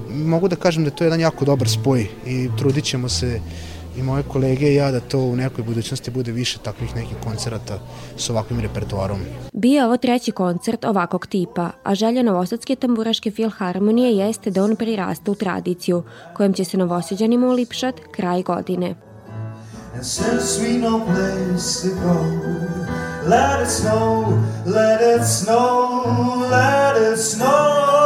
mogu 0.10 0.48
da 0.48 0.56
kažem 0.56 0.84
da 0.84 0.90
to 0.90 1.04
je 1.04 1.06
jedan 1.06 1.20
jako 1.20 1.46
dobar 1.46 1.70
spoj 1.70 2.08
i 2.26 2.50
trudit 2.58 2.84
ćemo 2.84 3.10
se 3.10 3.40
i 3.98 4.04
moje 4.04 4.24
kolege 4.24 4.72
i 4.72 4.76
ja 4.76 4.92
da 4.92 5.00
to 5.00 5.20
u 5.20 5.36
nekoj 5.36 5.64
budućnosti 5.64 6.12
bude 6.12 6.32
više 6.32 6.60
takvih 6.60 6.96
nekih 6.96 7.18
koncerata 7.24 7.80
s 8.18 8.30
ovakvim 8.30 8.60
repertoarom. 8.60 9.20
Bio 9.54 9.80
je 9.80 9.86
ovo 9.86 9.98
treći 9.98 10.32
koncert 10.32 10.86
ovakvog 10.86 11.28
tipa, 11.28 11.70
a 11.84 11.96
želja 11.96 12.24
Novosadske 12.24 12.76
tamburaške 12.76 13.32
filharmonije 13.32 14.18
jeste 14.18 14.52
da 14.52 14.64
on 14.64 14.76
priraste 14.76 15.32
u 15.32 15.36
tradiciju, 15.36 16.04
kojom 16.34 16.54
će 16.54 16.64
se 16.64 16.78
novoseđanima 16.78 17.48
ulipšat 17.48 17.96
kraj 18.12 18.44
godine. 18.44 18.96
And 19.96 20.04
since 20.04 20.60
we 20.60 20.78
no 20.78 21.06
place 21.06 21.82
to 21.82 21.96
go, 21.96 22.20
let 23.26 23.62
it 23.62 23.70
snow, 23.70 24.44
let 24.66 25.00
it 25.00 25.24
snow, 25.24 26.50
let 26.52 27.14
it 27.14 27.18
snow. 27.18 28.05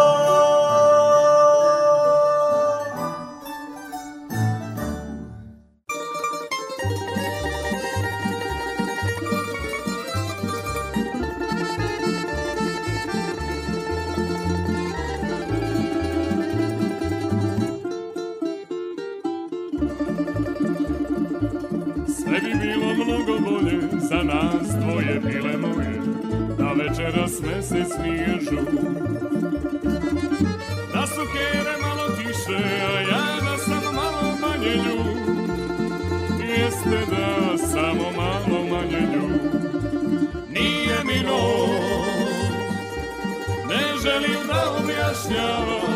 Mnogo 23.24 23.50
bolje. 23.50 23.80
Za 24.10 24.24
nas 24.24 24.68
dvoje 24.82 25.20
bile 25.20 25.58
moje 25.58 26.00
večeras 26.90 27.32
mesec 27.42 27.90
nije 28.04 28.40
žut 28.42 28.70
Da 30.94 31.08
su 31.08 31.22
kere 31.34 31.76
malo 31.82 32.10
tiše, 32.18 32.64
a 32.96 33.00
ja 33.02 33.26
da 33.42 33.58
sam 33.58 33.96
malo 33.96 34.38
manje 34.42 34.76
ljut 34.76 35.40
Jeste 36.58 37.06
da 37.12 37.58
samo 37.58 38.12
malo 38.18 38.66
manje 38.72 39.08
ljut 39.14 39.54
Nije 40.50 40.98
mi 41.06 41.24
noć, 41.24 42.20
ne 43.70 43.98
želim 44.04 44.48
da 44.48 44.76
objašnjavam. 44.84 45.90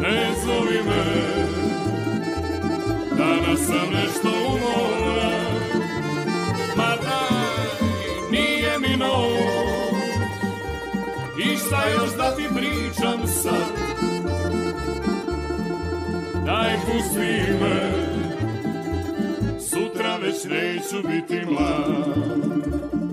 Ne 0.00 0.32
zovi 0.44 0.82
me, 0.82 1.55
danas 3.26 3.60
sam 3.66 3.90
nešto 3.92 4.28
umoran 4.48 5.46
Ma 6.76 6.96
daj, 7.02 7.88
nije 8.30 8.78
mi 8.78 8.96
noć 8.96 9.66
I 11.44 11.56
šta 11.56 11.82
još 11.90 12.16
da 12.16 12.36
ti 12.36 12.42
pričam 12.54 13.26
sad? 13.26 13.86
Daj 16.44 16.76
pusti 16.86 17.52
me. 17.60 17.92
Sutra 19.60 20.16
već 20.16 20.44
neću 20.44 21.08
biti 21.08 21.46
mlad 21.46 23.05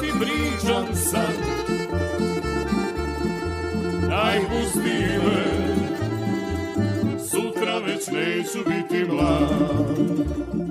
ti 0.00 0.12
pričam 0.20 0.94
sad. 0.94 1.34
Daj 4.08 4.38
pusti 4.38 5.00
me. 5.24 5.70
Sutra 7.30 7.78
već 7.78 8.06
neću 8.06 8.58
biti 8.68 9.04
mlad 9.04 10.69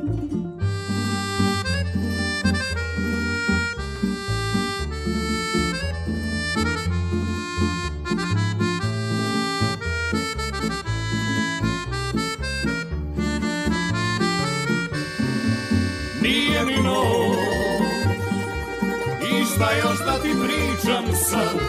šta 19.59 19.71
još 19.71 19.99
da 20.05 20.13
ti 20.13 20.29
pričam 20.43 21.05
sad 21.29 21.59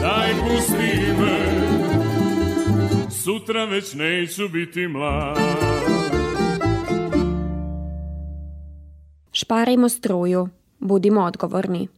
Daj 0.00 0.30
pusti 0.40 1.12
me 1.20 1.38
Sutra 3.10 3.64
već 3.64 3.94
neću 3.94 4.48
biti 4.48 4.88
mlad 4.88 5.38
Šparajmo 9.32 9.88
struju. 9.88 10.48
Budimo 10.78 11.20
odgovorni. 11.20 11.88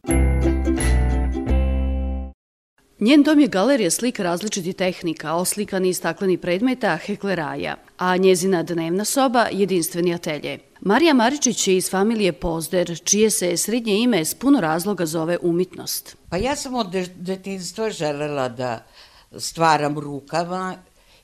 Njen 2.99 3.23
dom 3.23 3.39
je 3.39 3.47
galerija 3.47 3.91
slika 3.91 4.23
različitih 4.23 4.75
tehnika, 4.75 5.33
oslikani 5.33 5.89
i 5.89 5.93
stakleni 5.93 6.37
predmeta, 6.37 6.97
hekleraja, 6.97 7.75
a 7.97 8.17
njezina 8.17 8.63
dnevna 8.63 9.05
soba 9.05 9.45
jedinstveni 9.51 10.13
atelje. 10.13 10.72
Marija 10.85 11.13
Maričić 11.13 11.67
je 11.67 11.77
iz 11.77 11.89
familije 11.89 12.33
Pozder, 12.33 12.99
čije 13.03 13.29
se 13.29 13.57
srednje 13.57 13.97
ime 13.97 14.25
s 14.25 14.35
puno 14.35 14.61
razloga 14.61 15.05
zove 15.05 15.37
umitnost. 15.41 16.17
Pa 16.29 16.37
ja 16.37 16.55
sam 16.55 16.75
od 16.75 16.89
de- 16.91 17.13
detinjstva 17.15 17.89
želela 17.89 18.49
da 18.49 18.85
stvaram 19.37 19.99
rukama 19.99 20.75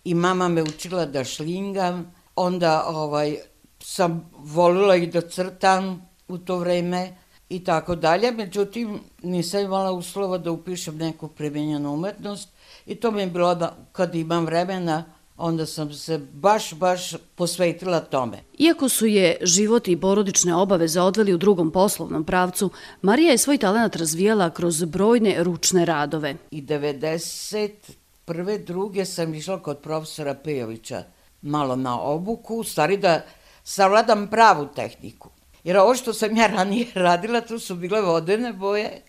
i 0.04 0.14
mama 0.14 0.48
me 0.48 0.64
učila 0.64 1.06
da 1.06 1.24
šlingam, 1.24 2.16
onda 2.36 2.86
ovaj, 2.88 3.38
sam 3.80 4.32
volila 4.34 4.96
i 4.96 5.08
da 5.08 5.22
crtam 5.22 6.10
u 6.28 6.38
to 6.38 6.58
vreme 6.58 7.16
i 7.50 7.64
tako 7.64 7.96
dalje, 7.96 8.32
međutim 8.32 9.00
nisam 9.24 9.62
imala 9.62 9.92
uslova 9.92 10.38
da 10.38 10.52
upišem 10.52 10.98
neku 10.98 11.28
premenjenu 11.28 11.94
umetnost 11.94 12.50
i 12.86 12.96
to 12.96 13.12
mi 13.12 13.22
je 13.22 13.28
bilo 13.28 13.56
da 13.56 13.76
kad 13.92 14.16
imam 14.16 14.46
vremena, 14.46 15.04
onda 15.40 15.66
sam 15.66 15.94
se 15.94 16.18
baš, 16.18 16.74
baš 16.74 17.16
posvetila 17.36 18.00
tome. 18.00 18.38
Iako 18.58 18.90
su 18.90 19.06
je 19.06 19.38
život 19.42 19.88
i 19.88 19.98
porodične 19.98 20.56
obaveze 20.56 21.02
odveli 21.02 21.34
u 21.34 21.38
drugom 21.38 21.72
poslovnom 21.72 22.24
pravcu, 22.24 22.70
Marija 23.02 23.32
je 23.32 23.38
svoj 23.38 23.58
talent 23.58 23.96
razvijala 23.96 24.50
kroz 24.50 24.84
brojne 24.84 25.44
ručne 25.44 25.86
radove. 25.86 26.36
I 26.52 26.62
91. 26.62 28.66
druge 28.66 29.06
sam 29.06 29.34
išla 29.34 29.64
kod 29.64 29.78
profesora 29.78 30.34
Pejovića 30.34 31.04
malo 31.42 31.76
na 31.76 32.02
obuku, 32.02 32.56
u 32.56 32.64
stvari 32.64 32.98
da 32.98 33.22
savladam 33.64 34.28
pravu 34.28 34.68
tehniku. 34.76 35.30
Jer 35.64 35.78
ovo 35.78 35.96
što 35.96 36.14
sam 36.14 36.38
ja 36.38 36.48
ranije 36.48 36.88
radila, 37.06 37.42
tu 37.42 37.60
su 37.60 37.76
bile 37.76 38.02
vodene 38.02 38.54
boje 38.54 39.02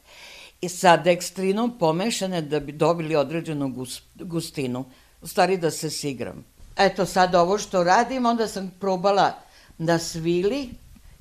i 0.60 0.68
sa 0.68 0.96
dekstrinom 0.96 1.78
pomešane 1.78 2.42
da 2.42 2.60
bi 2.60 2.72
dobili 2.72 3.16
određenu 3.16 3.68
gus- 3.68 4.02
gustinu. 4.14 4.84
U 5.22 5.26
stvari 5.26 5.56
da 5.56 5.70
se 5.70 5.90
sigram. 5.90 6.44
Eto 6.76 7.06
sad 7.06 7.34
ovo 7.34 7.58
što 7.58 7.84
radim, 7.84 8.26
onda 8.26 8.48
sam 8.48 8.74
probala 8.80 9.32
na 9.78 9.98
svili 9.98 10.68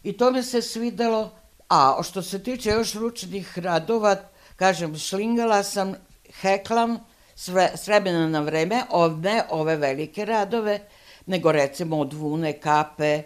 i 0.03 0.13
to 0.13 0.31
mi 0.31 0.43
se 0.43 0.61
svidelo. 0.61 1.31
A 1.69 2.01
što 2.03 2.21
se 2.21 2.43
tiče 2.43 2.69
još 2.69 2.93
ručnih 2.93 3.59
radova, 3.59 4.15
kažem, 4.55 4.97
šlingala 4.97 5.63
sam, 5.63 5.93
heklam, 6.41 6.99
sve, 7.35 7.71
s 7.75 7.87
na 8.31 8.39
vreme, 8.39 8.83
ov, 8.89 9.19
ne 9.19 9.43
ove 9.49 9.75
velike 9.75 10.25
radove, 10.25 10.79
nego 11.25 11.51
recimo 11.51 11.99
od 11.99 12.13
vune, 12.13 12.53
kape, 12.53 13.23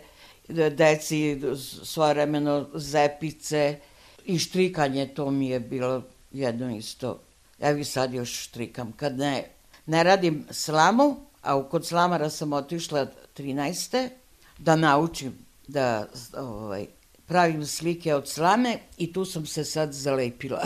de- 0.48 0.70
deci 0.70 1.42
svojevremeno 1.84 2.70
zepice 2.74 3.80
i 4.26 4.40
štrikanje, 4.40 5.08
to 5.08 5.32
mi 5.32 5.50
je 5.50 5.60
bilo 5.60 6.04
jedno 6.32 6.76
isto. 6.76 7.20
Evo 7.60 7.78
i 7.80 7.84
sad 7.84 8.14
još 8.14 8.44
štrikam. 8.44 8.92
Kad 8.92 9.18
ne, 9.18 9.44
ne 9.86 10.04
radim 10.04 10.46
slamu, 10.52 11.16
a 11.42 11.64
kod 11.70 11.86
slamara 11.86 12.30
sam 12.30 12.54
otišla 12.54 13.08
13. 13.38 14.10
da 14.58 14.76
naučim 14.76 15.38
da 15.68 16.08
ovaj, 16.38 16.86
pravim 17.26 17.66
slike 17.66 18.16
od 18.16 18.30
slame 18.30 18.78
i 18.98 19.14
tu 19.14 19.26
sam 19.26 19.46
se 19.46 19.64
sad 19.64 19.94
zalepila. 19.94 20.64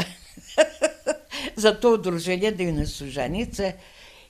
za 1.56 1.74
to 1.74 1.94
udruženje 1.94 2.52
Divne 2.52 2.86
su 2.86 3.06
ženice 3.06 3.74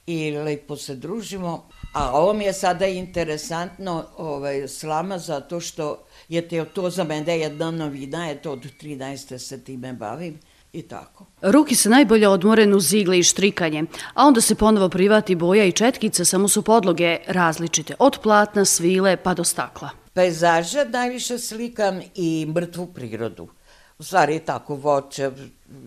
i 0.07 0.31
lepo 0.31 0.75
se 0.75 0.95
družimo. 0.95 1.69
A 1.93 2.11
ovo 2.11 2.33
mi 2.33 2.43
je 2.43 2.53
sada 2.53 2.87
interesantno 2.87 4.05
ovaj, 4.17 4.67
slama 4.67 5.17
zato 5.19 5.59
što 5.59 6.03
je 6.29 6.65
to 6.73 6.89
za 6.89 7.03
mene 7.03 7.39
jedna 7.39 7.71
novina, 7.71 8.29
eto 8.29 8.51
od 8.51 8.65
13. 8.81 9.37
se 9.37 9.63
time 9.63 9.93
bavim 9.93 10.39
i 10.77 10.81
tako. 10.81 11.25
Ruki 11.41 11.75
se 11.75 11.89
najbolje 11.89 12.27
odmore 12.27 12.75
uz 12.75 12.93
igle 12.93 13.19
i 13.19 13.23
štrikanje, 13.23 13.83
a 14.13 14.25
onda 14.25 14.41
se 14.41 14.55
ponovo 14.55 14.89
privati 14.89 15.35
boja 15.35 15.65
i 15.65 15.71
četkica, 15.71 16.25
samo 16.25 16.47
su 16.47 16.61
podloge 16.61 17.17
različite, 17.27 17.95
od 17.99 18.17
platna, 18.23 18.65
svile 18.65 19.17
pa 19.17 19.33
do 19.33 19.43
stakla. 19.43 19.89
Pejzaže 20.13 20.85
najviše 20.85 21.37
slikam 21.37 22.01
i 22.15 22.47
mrtvu 22.55 22.85
prirodu. 22.85 23.47
U 23.99 24.03
stvari 24.03 24.39
tako 24.39 24.75
voće 24.75 25.31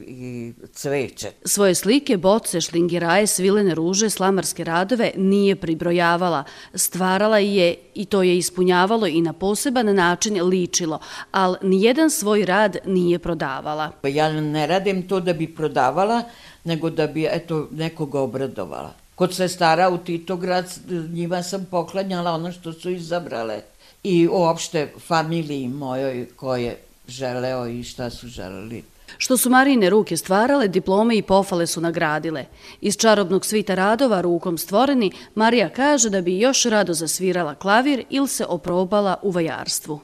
i 0.06 0.52
cveće. 0.72 1.30
Svoje 1.44 1.74
slike, 1.74 2.16
boce, 2.16 2.60
šlingiraje, 2.60 3.26
svilene 3.26 3.74
ruže, 3.74 4.10
slamarske 4.10 4.64
radove 4.64 5.12
nije 5.16 5.56
pribrojavala. 5.56 6.44
Stvarala 6.74 7.38
je 7.38 7.74
i 7.94 8.04
to 8.04 8.22
je 8.22 8.38
ispunjavalo 8.38 9.06
i 9.06 9.20
na 9.20 9.32
poseban 9.32 9.94
način 9.94 10.48
ličilo, 10.48 10.98
ali 11.30 11.56
nijedan 11.62 12.10
svoj 12.10 12.44
rad 12.44 12.76
nije 12.86 13.18
prodavala. 13.18 13.90
Ja 14.02 14.32
ne 14.32 14.66
radim 14.66 15.08
to 15.08 15.20
da 15.20 15.32
bi 15.32 15.54
prodavala, 15.54 16.22
nego 16.64 16.90
da 16.90 17.06
bi 17.06 17.28
eto, 17.30 17.68
nekoga 17.70 18.20
obradovala. 18.20 18.92
Kod 19.14 19.34
sestara 19.34 19.90
u 19.90 19.98
Titograd 19.98 20.66
njima 21.12 21.42
sam 21.42 21.66
poklanjala 21.70 22.32
ono 22.32 22.52
što 22.52 22.72
su 22.72 22.90
izabrale 22.90 23.60
i 24.02 24.28
uopšte 24.28 24.92
familiji 25.06 25.68
mojoj 25.68 26.28
koje 26.36 26.76
želeo 27.10 27.66
i 27.66 27.82
šta 27.82 28.10
su 28.10 28.28
želeli. 28.28 28.84
Što 29.18 29.36
su 29.36 29.50
Marine 29.50 29.90
ruke 29.90 30.16
stvarale, 30.16 30.68
diplome 30.68 31.16
i 31.16 31.22
pofale 31.22 31.66
su 31.66 31.80
nagradile. 31.80 32.44
Iz 32.80 32.96
čarobnog 32.96 33.46
svita 33.46 33.74
radova 33.74 34.20
rukom 34.20 34.58
stvoreni, 34.58 35.12
Marija 35.34 35.68
kaže 35.68 36.10
da 36.10 36.20
bi 36.20 36.38
još 36.38 36.64
rado 36.64 36.94
zasvirala 36.94 37.54
klavir 37.54 38.04
ili 38.10 38.28
se 38.28 38.44
oprobala 38.48 39.16
u 39.22 39.30
vajarstvu. 39.30 40.00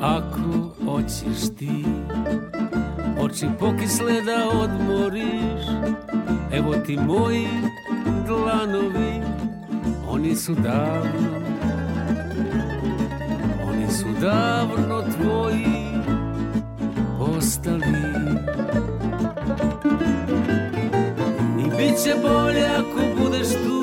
Ako 0.00 0.74
hoćeš 0.84 1.56
ti 1.58 1.84
oči 3.20 3.46
pokisle 3.60 4.22
da 4.22 4.48
odmoriš 4.48 5.88
Evo 6.52 6.74
ti 6.86 6.96
moji 6.96 7.48
dlanovi, 8.26 9.22
oni 10.10 10.36
su 10.36 10.54
davno 10.54 11.47
davno 14.20 15.02
tvoji 15.02 15.88
postali. 17.18 17.98
I 21.58 21.76
bit 21.76 22.02
će 22.04 22.14
bolje 22.22 22.64
ako 22.78 23.22
budeš 23.22 23.48
tu 23.48 23.78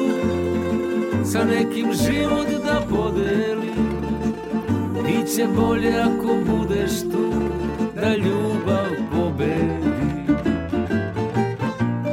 Sa 1.25 1.43
nekim 1.43 1.93
život 1.93 2.47
da 2.65 2.81
podeli. 2.89 3.75
Biće 5.05 5.47
bolje 5.55 5.93
ako 6.01 6.37
budeš 6.45 7.01
tu 7.01 7.33
Da 7.95 8.15
ljubav 8.15 8.89
pobedi. 9.11 9.95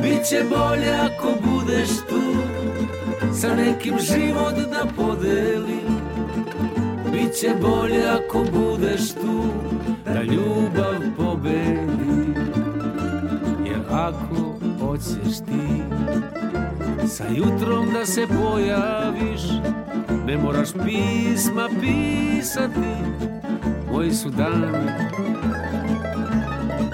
Biće 0.02 0.44
bolje 0.50 0.90
ako 0.90 1.28
budeš 1.48 1.88
tu 2.08 2.22
Sa 3.34 3.54
nekim 3.54 3.98
život 3.98 4.54
da 4.54 4.86
podeli 4.96 5.91
Biće 7.12 7.54
bolje 7.60 8.02
ako 8.08 8.44
budeš 8.52 9.12
tu 9.12 9.44
Da 10.04 10.22
ljubav 10.22 10.94
pobedi. 11.16 12.34
Jer 13.66 13.80
ako 13.90 14.58
hoćeš 14.80 15.38
ti 15.38 15.82
Sa 17.08 17.24
jutrom 17.28 17.86
da 17.92 18.06
se 18.06 18.26
pojaviš 18.26 19.42
Ne 20.26 20.36
moraš 20.36 20.68
pisma 20.72 21.68
pisati 21.80 22.94
Moji 23.92 24.12
su 24.12 24.30
dani 24.30 24.88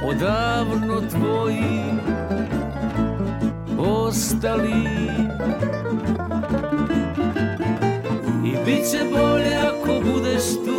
Odavno 0.04 1.00
tvoji 1.10 1.84
Ostali 3.78 4.70
I 7.04 7.07
bit 8.68 8.90
će 8.90 8.98
bolje 9.12 9.54
ako 9.54 10.00
budeš 10.12 10.44
tu 10.64 10.78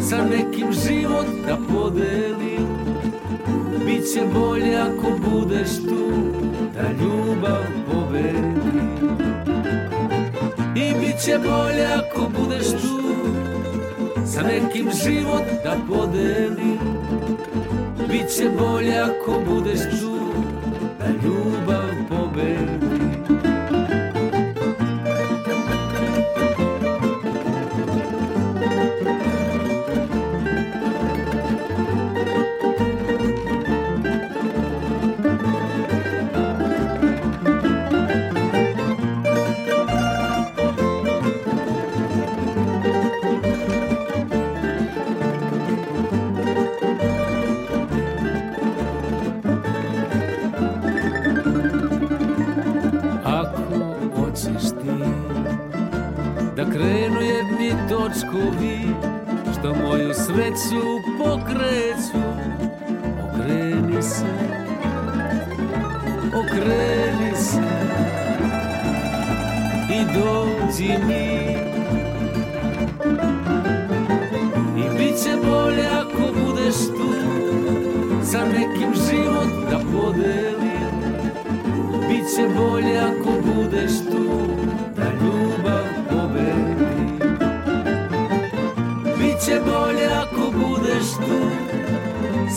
Sa 0.00 0.16
nekim 0.16 0.72
život 0.72 1.26
da 1.46 1.58
podeli 1.74 2.58
Biće 3.86 4.22
bolje 4.34 4.76
ako 4.76 5.30
budeš 5.30 5.76
tu 5.76 6.12
Da 6.74 6.82
ljubav 7.00 7.62
pobedi 7.90 8.70
I 10.74 10.94
bit 11.00 11.20
će 11.24 11.38
bolje 11.38 11.86
ako 11.94 12.30
budeš 12.38 12.66
tu 12.70 12.98
Sa 14.26 14.42
nekim 14.42 14.90
život 15.04 15.44
da 15.64 15.76
podeli 15.88 16.78
Biće 18.08 18.50
bolje 18.58 18.98
ako 18.98 19.40
budeš 19.48 19.80
tu 19.80 20.17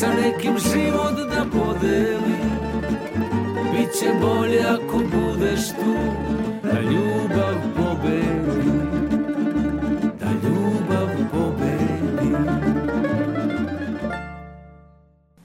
Sa 0.01 0.09
nekim 0.13 0.57
život 0.57 1.13
da 1.29 1.45
podeli 1.51 2.35
Biće 3.71 4.13
bolje 4.21 4.59
ako 4.59 4.97
budeš 4.97 5.67
tu 5.67 5.95
Da 6.63 6.81
ljubav 6.81 7.55
pobedi 7.75 8.71
Da 10.19 10.25
ljubav 10.43 11.07
pobedi 11.31 12.35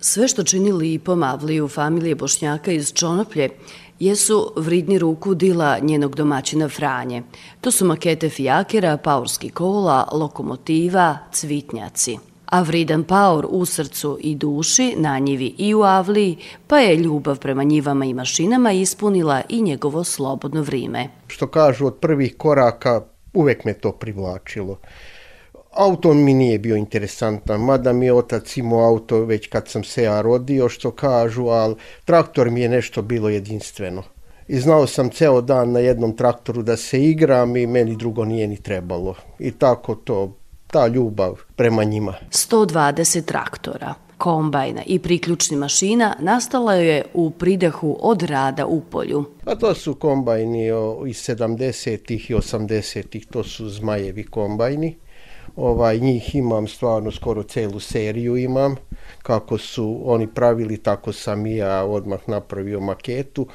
Sve 0.00 0.28
što 0.28 0.44
čini 0.44 0.72
lipom 0.72 1.22
Avliju 1.22 1.68
familije 1.68 2.14
Bošnjaka 2.14 2.72
iz 2.72 2.92
Čonoplje 2.92 3.48
jesu 3.98 4.52
vridni 4.56 4.98
ruku 4.98 5.34
dila 5.34 5.78
njenog 5.78 6.14
domaćina 6.14 6.68
Franje. 6.68 7.22
To 7.60 7.70
su 7.70 7.84
makete 7.84 8.28
fijakera, 8.28 8.96
paurski 8.96 9.50
kola, 9.50 10.08
lokomotiva, 10.12 11.18
cvitnjaci. 11.32 12.18
A 12.46 12.62
vridan 12.62 13.04
paur 13.04 13.46
u 13.50 13.64
srcu 13.64 14.18
i 14.20 14.34
duši, 14.34 14.94
na 14.96 15.18
njivi 15.18 15.54
i 15.58 15.74
u 15.74 15.82
Avliji, 15.82 16.36
pa 16.66 16.78
je 16.78 16.96
ljubav 16.96 17.38
prema 17.38 17.62
njivama 17.62 18.04
i 18.04 18.14
mašinama 18.14 18.72
ispunila 18.72 19.42
i 19.48 19.62
njegovo 19.62 20.04
slobodno 20.04 20.62
vrime. 20.62 21.08
Što 21.26 21.46
kažu, 21.46 21.86
od 21.86 21.94
prvih 21.94 22.36
koraka 22.36 23.00
uvek 23.34 23.64
me 23.64 23.72
to 23.72 23.92
privlačilo. 23.92 24.78
Auto 25.72 26.14
mi 26.14 26.34
nije 26.34 26.58
bio 26.58 26.76
interesantan, 26.76 27.60
mada 27.60 27.92
mi 27.92 28.06
je 28.06 28.12
otac 28.12 28.56
imao 28.56 28.88
auto 28.88 29.24
već 29.24 29.48
kad 29.48 29.68
sam 29.68 29.84
se 29.84 30.02
ja 30.02 30.20
rodio, 30.20 30.68
što 30.68 30.90
kažu, 30.90 31.46
ali 31.46 31.74
traktor 32.04 32.50
mi 32.50 32.60
je 32.60 32.68
nešto 32.68 33.02
bilo 33.02 33.28
jedinstveno. 33.28 34.02
I 34.48 34.60
znao 34.60 34.86
sam 34.86 35.10
ceo 35.10 35.40
dan 35.40 35.72
na 35.72 35.78
jednom 35.78 36.16
traktoru 36.16 36.62
da 36.62 36.76
se 36.76 37.02
igram 37.02 37.56
i 37.56 37.66
meni 37.66 37.96
drugo 37.96 38.24
nije 38.24 38.46
ni 38.46 38.56
trebalo. 38.62 39.14
I 39.38 39.50
tako 39.50 39.94
to, 39.94 40.36
ta 40.66 40.86
ljubav 40.86 41.34
prema 41.56 41.84
njima. 41.84 42.14
120 42.30 43.24
traktora, 43.24 43.94
kombajna 44.18 44.82
i 44.86 44.98
priključni 44.98 45.56
mašina 45.56 46.16
nastala 46.20 46.74
je 46.74 47.04
u 47.14 47.30
pridehu 47.30 47.98
od 48.00 48.22
rada 48.22 48.66
u 48.66 48.80
polju. 48.80 49.24
A 49.44 49.54
to 49.54 49.74
su 49.74 49.94
kombajni 49.94 50.66
iz 51.06 51.16
70-ih 51.16 52.30
i 52.30 52.34
80-ih, 52.34 53.26
to 53.26 53.44
su 53.44 53.68
zmajevi 53.68 54.24
kombajni. 54.24 54.96
Ovaj, 55.56 55.98
njih 55.98 56.34
imam 56.34 56.68
stvarno 56.68 57.10
skoro 57.10 57.42
celu 57.42 57.80
seriju 57.80 58.36
imam. 58.36 58.76
Kako 59.22 59.58
su 59.58 60.02
oni 60.04 60.26
pravili, 60.26 60.76
tako 60.76 61.12
sam 61.12 61.46
i 61.46 61.56
ja 61.56 61.84
odmah 61.84 62.20
napravio 62.26 62.80
maketu. 62.80 63.46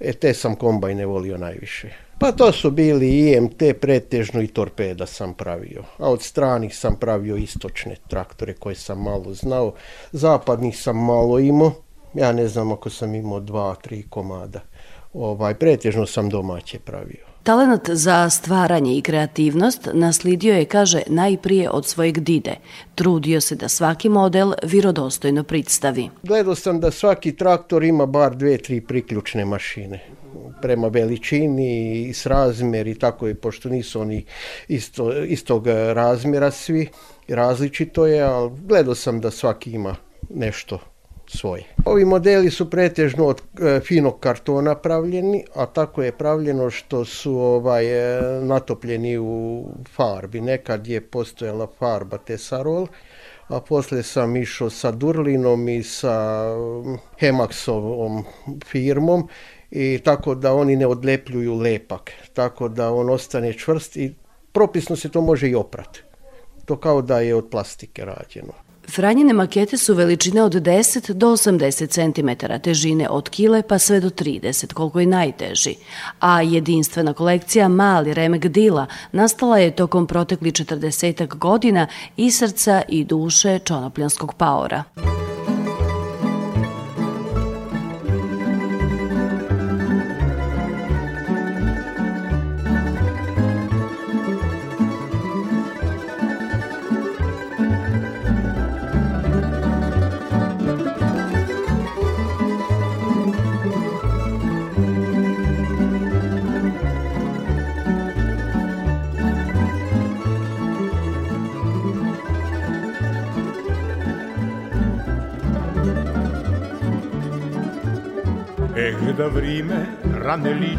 E, 0.00 0.12
te 0.12 0.34
sam 0.34 0.56
kombajne 0.56 1.06
volio 1.06 1.38
najviše. 1.38 2.07
Pa 2.20 2.32
to 2.32 2.52
su 2.52 2.70
bili 2.70 3.30
IMT 3.30 3.62
pretežno 3.80 4.42
i 4.42 4.46
torpeda 4.46 5.06
sam 5.06 5.34
pravio. 5.34 5.82
A 5.98 6.10
od 6.10 6.22
stranih 6.22 6.76
sam 6.76 6.96
pravio 6.96 7.36
istočne 7.36 7.96
traktore 8.08 8.54
koje 8.54 8.74
sam 8.74 9.02
malo 9.02 9.34
znao. 9.34 9.72
Zapadnih 10.12 10.78
sam 10.78 11.04
malo 11.04 11.38
imao. 11.38 11.72
Ja 12.14 12.32
ne 12.32 12.48
znam 12.48 12.72
ako 12.72 12.90
sam 12.90 13.14
imao 13.14 13.40
dva, 13.40 13.74
tri 13.74 14.02
komada. 14.10 14.60
Ovaj, 15.12 15.54
pretežno 15.54 16.06
sam 16.06 16.28
domaće 16.28 16.78
pravio. 16.78 17.24
Talenat 17.42 17.90
za 17.90 18.30
stvaranje 18.30 18.96
i 18.96 19.02
kreativnost 19.02 19.88
naslidio 19.92 20.54
je, 20.54 20.64
kaže, 20.64 21.02
najprije 21.06 21.70
od 21.70 21.86
svojeg 21.86 22.20
dide. 22.20 22.54
Trudio 22.94 23.40
se 23.40 23.54
da 23.54 23.68
svaki 23.68 24.08
model 24.08 24.52
virodostojno 24.62 25.42
predstavi. 25.42 26.08
Gledao 26.22 26.54
sam 26.54 26.80
da 26.80 26.90
svaki 26.90 27.36
traktor 27.36 27.84
ima 27.84 28.06
bar 28.06 28.36
dve, 28.36 28.58
tri 28.58 28.80
priključne 28.80 29.44
mašine 29.44 30.17
prema 30.62 30.88
veličini 30.88 32.02
i 32.08 32.12
s 32.14 32.26
razmer 32.26 32.86
i 32.86 32.98
tako 32.98 33.28
pošto 33.42 33.68
nisu 33.68 34.00
oni 34.00 34.24
isto, 34.68 35.22
istog 35.22 35.66
razmjera 35.92 36.50
svi, 36.50 36.88
različito 37.28 38.06
je, 38.06 38.22
ali 38.22 38.50
gledao 38.64 38.94
sam 38.94 39.20
da 39.20 39.30
svaki 39.30 39.70
ima 39.70 39.96
nešto 40.30 40.78
svoje. 41.28 41.64
Ovi 41.84 42.04
modeli 42.04 42.50
su 42.50 42.70
pretežno 42.70 43.26
od 43.26 43.42
e, 43.60 43.80
finog 43.80 44.20
kartona 44.20 44.74
pravljeni, 44.74 45.44
a 45.54 45.66
tako 45.66 46.02
je 46.02 46.12
pravljeno 46.12 46.70
što 46.70 47.04
su 47.04 47.38
ovaj 47.38 47.86
e, 47.86 48.22
natopljeni 48.42 49.18
u 49.18 49.64
farbi. 49.96 50.40
Nekad 50.40 50.86
je 50.86 51.00
postojala 51.00 51.66
farba 51.78 52.18
Tesarol, 52.18 52.86
a 53.48 53.60
posle 53.60 54.02
sam 54.02 54.36
išao 54.36 54.70
sa 54.70 54.90
Durlinom 54.90 55.68
i 55.68 55.82
sa 55.82 56.46
Hemaxovom 57.20 58.22
firmom 58.66 59.28
i 59.70 59.98
tako 60.04 60.34
da 60.34 60.54
oni 60.54 60.76
ne 60.76 60.86
odlepljuju 60.86 61.54
lepak, 61.54 62.12
tako 62.32 62.68
da 62.68 62.92
on 62.92 63.10
ostane 63.10 63.52
čvrst 63.52 63.96
i 63.96 64.14
propisno 64.52 64.96
se 64.96 65.08
to 65.08 65.20
može 65.20 65.48
i 65.48 65.54
oprati. 65.54 66.02
To 66.64 66.76
kao 66.76 67.02
da 67.02 67.20
je 67.20 67.34
od 67.34 67.48
plastike 67.50 68.04
rađeno. 68.04 68.52
Franjine 68.90 69.32
makete 69.32 69.76
su 69.76 69.94
veličine 69.94 70.42
od 70.42 70.52
10 70.54 71.12
do 71.12 71.26
80 71.26 71.88
cm, 71.88 72.46
težine 72.62 73.08
od 73.08 73.28
kile 73.28 73.62
pa 73.62 73.78
sve 73.78 74.00
do 74.00 74.10
30, 74.10 74.72
koliko 74.72 75.00
je 75.00 75.06
najteži. 75.06 75.74
A 76.20 76.42
jedinstvena 76.42 77.12
kolekcija 77.12 77.68
Mali 77.68 78.14
remek 78.14 78.46
dila 78.46 78.86
nastala 79.12 79.58
je 79.58 79.76
tokom 79.76 80.06
protekli 80.06 80.52
40 80.52 81.38
godina 81.38 81.86
i 82.16 82.30
srca 82.30 82.82
i 82.88 83.04
duše 83.04 83.58
čonopljanskog 83.58 84.34
paora. 84.34 84.84
Eh 84.96 85.17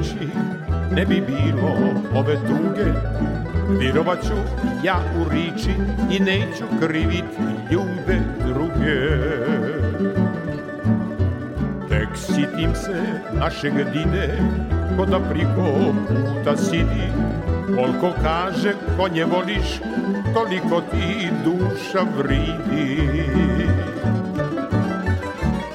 rane 0.10 0.20
liči 0.20 0.30
Ne 0.96 1.06
bi 1.06 1.22
bilo 1.22 1.78
ove 2.14 2.36
tuge 2.36 2.92
Virovaću 3.80 4.34
ja 4.84 5.02
u 5.22 5.30
riči 5.30 5.72
I 6.12 6.20
neću 6.20 6.64
krivit 6.82 7.26
ljude 7.72 8.20
druge. 8.48 9.10
Tek 11.90 12.08
sitim 12.16 12.76
se 12.76 13.04
našeg 13.40 13.74
dide 13.74 14.38
Ko 14.98 15.06
da 15.06 15.20
priko 15.20 15.94
puta 16.08 16.58
sidi. 16.58 17.12
Koliko 17.76 18.14
kaže 18.24 18.74
konje 18.98 19.26
voliš 19.26 19.80
Toliko 20.34 20.82
ti 20.82 21.30
duša 21.44 22.06
vridi 22.18 23.10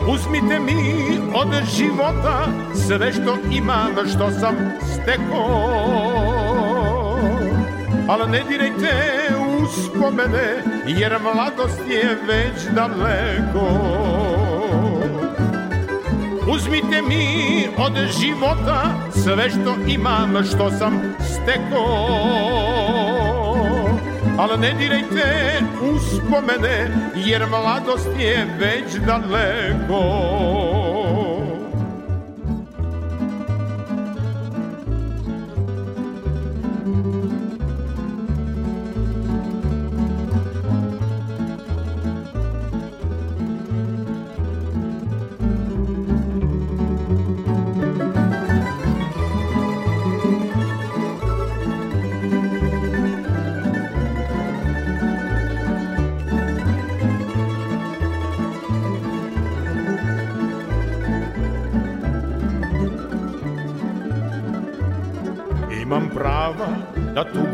Uzmite 0.08 0.60
mi 0.60 1.18
od 1.34 1.48
života 1.76 2.46
sve 2.74 3.12
što 3.12 3.36
imam, 3.50 3.94
što 4.14 4.30
sam 4.30 4.54
stekao. 4.94 5.84
Ali 8.08 8.30
ne 8.30 8.42
dirajte 8.48 8.92
uspomene, 9.62 10.62
jer 10.86 11.16
mladost 11.22 11.80
je 11.88 12.18
već 12.26 12.74
daleko. 12.74 13.68
Uzmite 16.54 17.02
mi 17.08 17.66
od 17.76 17.92
života 18.20 18.82
sve 19.10 19.50
što 19.50 19.74
imam, 19.86 20.44
što 20.44 20.70
sam 20.70 21.14
stekao 21.20 23.03
ali 24.38 24.58
ne 24.58 24.72
dirajte 24.78 25.60
uspomene, 25.94 26.88
jer 27.14 27.46
mladost 27.46 28.08
je 28.18 28.46
već 28.58 28.94
daleko. 29.06 30.83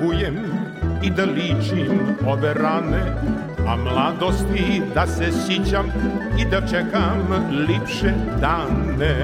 Tugujem 0.01 0.37
i 1.03 1.11
da 1.11 1.25
ličim 1.25 2.01
ove 2.27 2.55
rane, 2.55 3.03
a 3.69 3.77
mladosti 3.77 4.83
da 4.95 5.07
se 5.07 5.33
sićam 5.33 5.87
i 6.39 6.45
da 6.45 6.61
čekam 6.61 7.49
lipše 7.69 8.13
dane. 8.41 9.17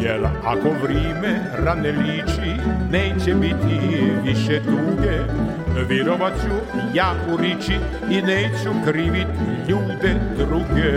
Jer 0.00 0.26
ako 0.44 0.68
vrime 0.82 1.40
rane 1.64 1.92
liči, 1.92 2.60
neće 2.90 3.34
biti 3.34 3.80
više 4.24 4.60
tuge, 4.62 5.18
virovaću 5.88 6.54
ja 6.94 7.14
u 7.32 7.36
riči 7.36 7.74
i 8.10 8.22
neću 8.22 8.70
krivit 8.84 9.28
ljude 9.68 10.14
druge. 10.38 10.92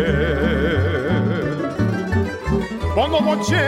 Ponovo 2.96 3.44
će 3.50 3.60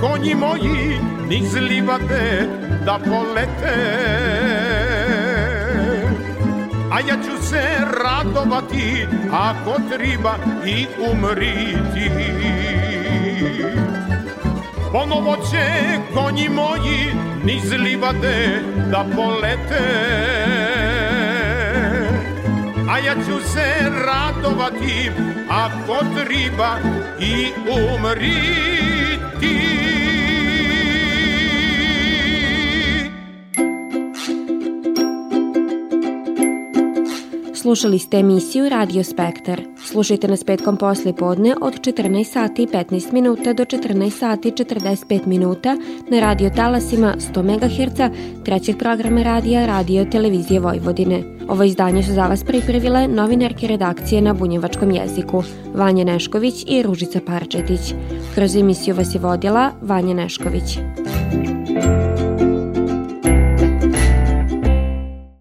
konji 0.00 0.34
moji 0.34 0.98
niz 1.28 1.54
livade 1.54 2.48
da 2.84 2.98
polete. 2.98 3.76
A 6.92 7.00
ja 7.00 7.16
ću 7.16 7.46
se 7.46 7.62
radovati 8.04 9.06
ako 9.32 9.76
treba 9.96 10.34
i 10.66 10.86
umriti. 11.10 12.10
Ponovo 14.92 15.36
će 15.50 15.64
konji 16.14 16.48
moji 16.48 17.12
niz 17.44 17.72
livade 17.72 18.62
da 18.90 19.06
polete. 19.16 19.84
A 22.90 22.98
ja 22.98 23.14
ću 23.14 23.48
se 23.48 23.90
radovati 24.06 25.10
ako 25.50 26.04
treba 26.14 26.78
i 27.20 27.46
umriti 27.68 29.71
Slušali 37.72 37.98
ste 37.98 38.16
emisiju 38.16 38.68
Radio 38.68 39.04
Spektar. 39.04 39.60
Slušajte 39.90 40.28
nas 40.28 40.44
petkom 40.44 40.76
posle 40.76 41.16
podne 41.16 41.54
od 41.60 41.80
14 41.80 42.24
sati 42.24 42.62
i 42.62 42.66
15 42.66 43.12
minuta 43.12 43.52
do 43.52 43.64
14 43.64 44.10
sati 44.10 44.48
i 44.48 44.52
45 44.52 45.26
minuta 45.26 45.76
na 46.10 46.20
radio 46.20 46.50
talasima 46.50 47.14
100 47.18 47.42
MHz 47.42 48.14
trećeg 48.44 48.78
programa 48.78 49.22
radija 49.22 49.66
Radio 49.66 50.04
Televizije 50.04 50.60
Vojvodine. 50.60 51.22
Ovo 51.48 51.62
izdanje 51.62 52.02
su 52.02 52.12
za 52.12 52.26
vas 52.26 52.44
pripravile 52.44 53.08
novinarke 53.08 53.66
redakcije 53.66 54.22
na 54.22 54.34
bunjevačkom 54.34 54.90
jeziku 54.90 55.42
Vanja 55.74 56.04
Nešković 56.04 56.64
i 56.68 56.82
Ružica 56.82 57.20
Parčetić. 57.26 57.94
Kroz 58.34 58.56
emisiju 58.56 58.94
vas 58.94 59.14
je 59.14 59.20
vodila 59.20 59.70
Vanja 59.82 60.14
Nešković. 60.14 60.78
you. 62.40 62.51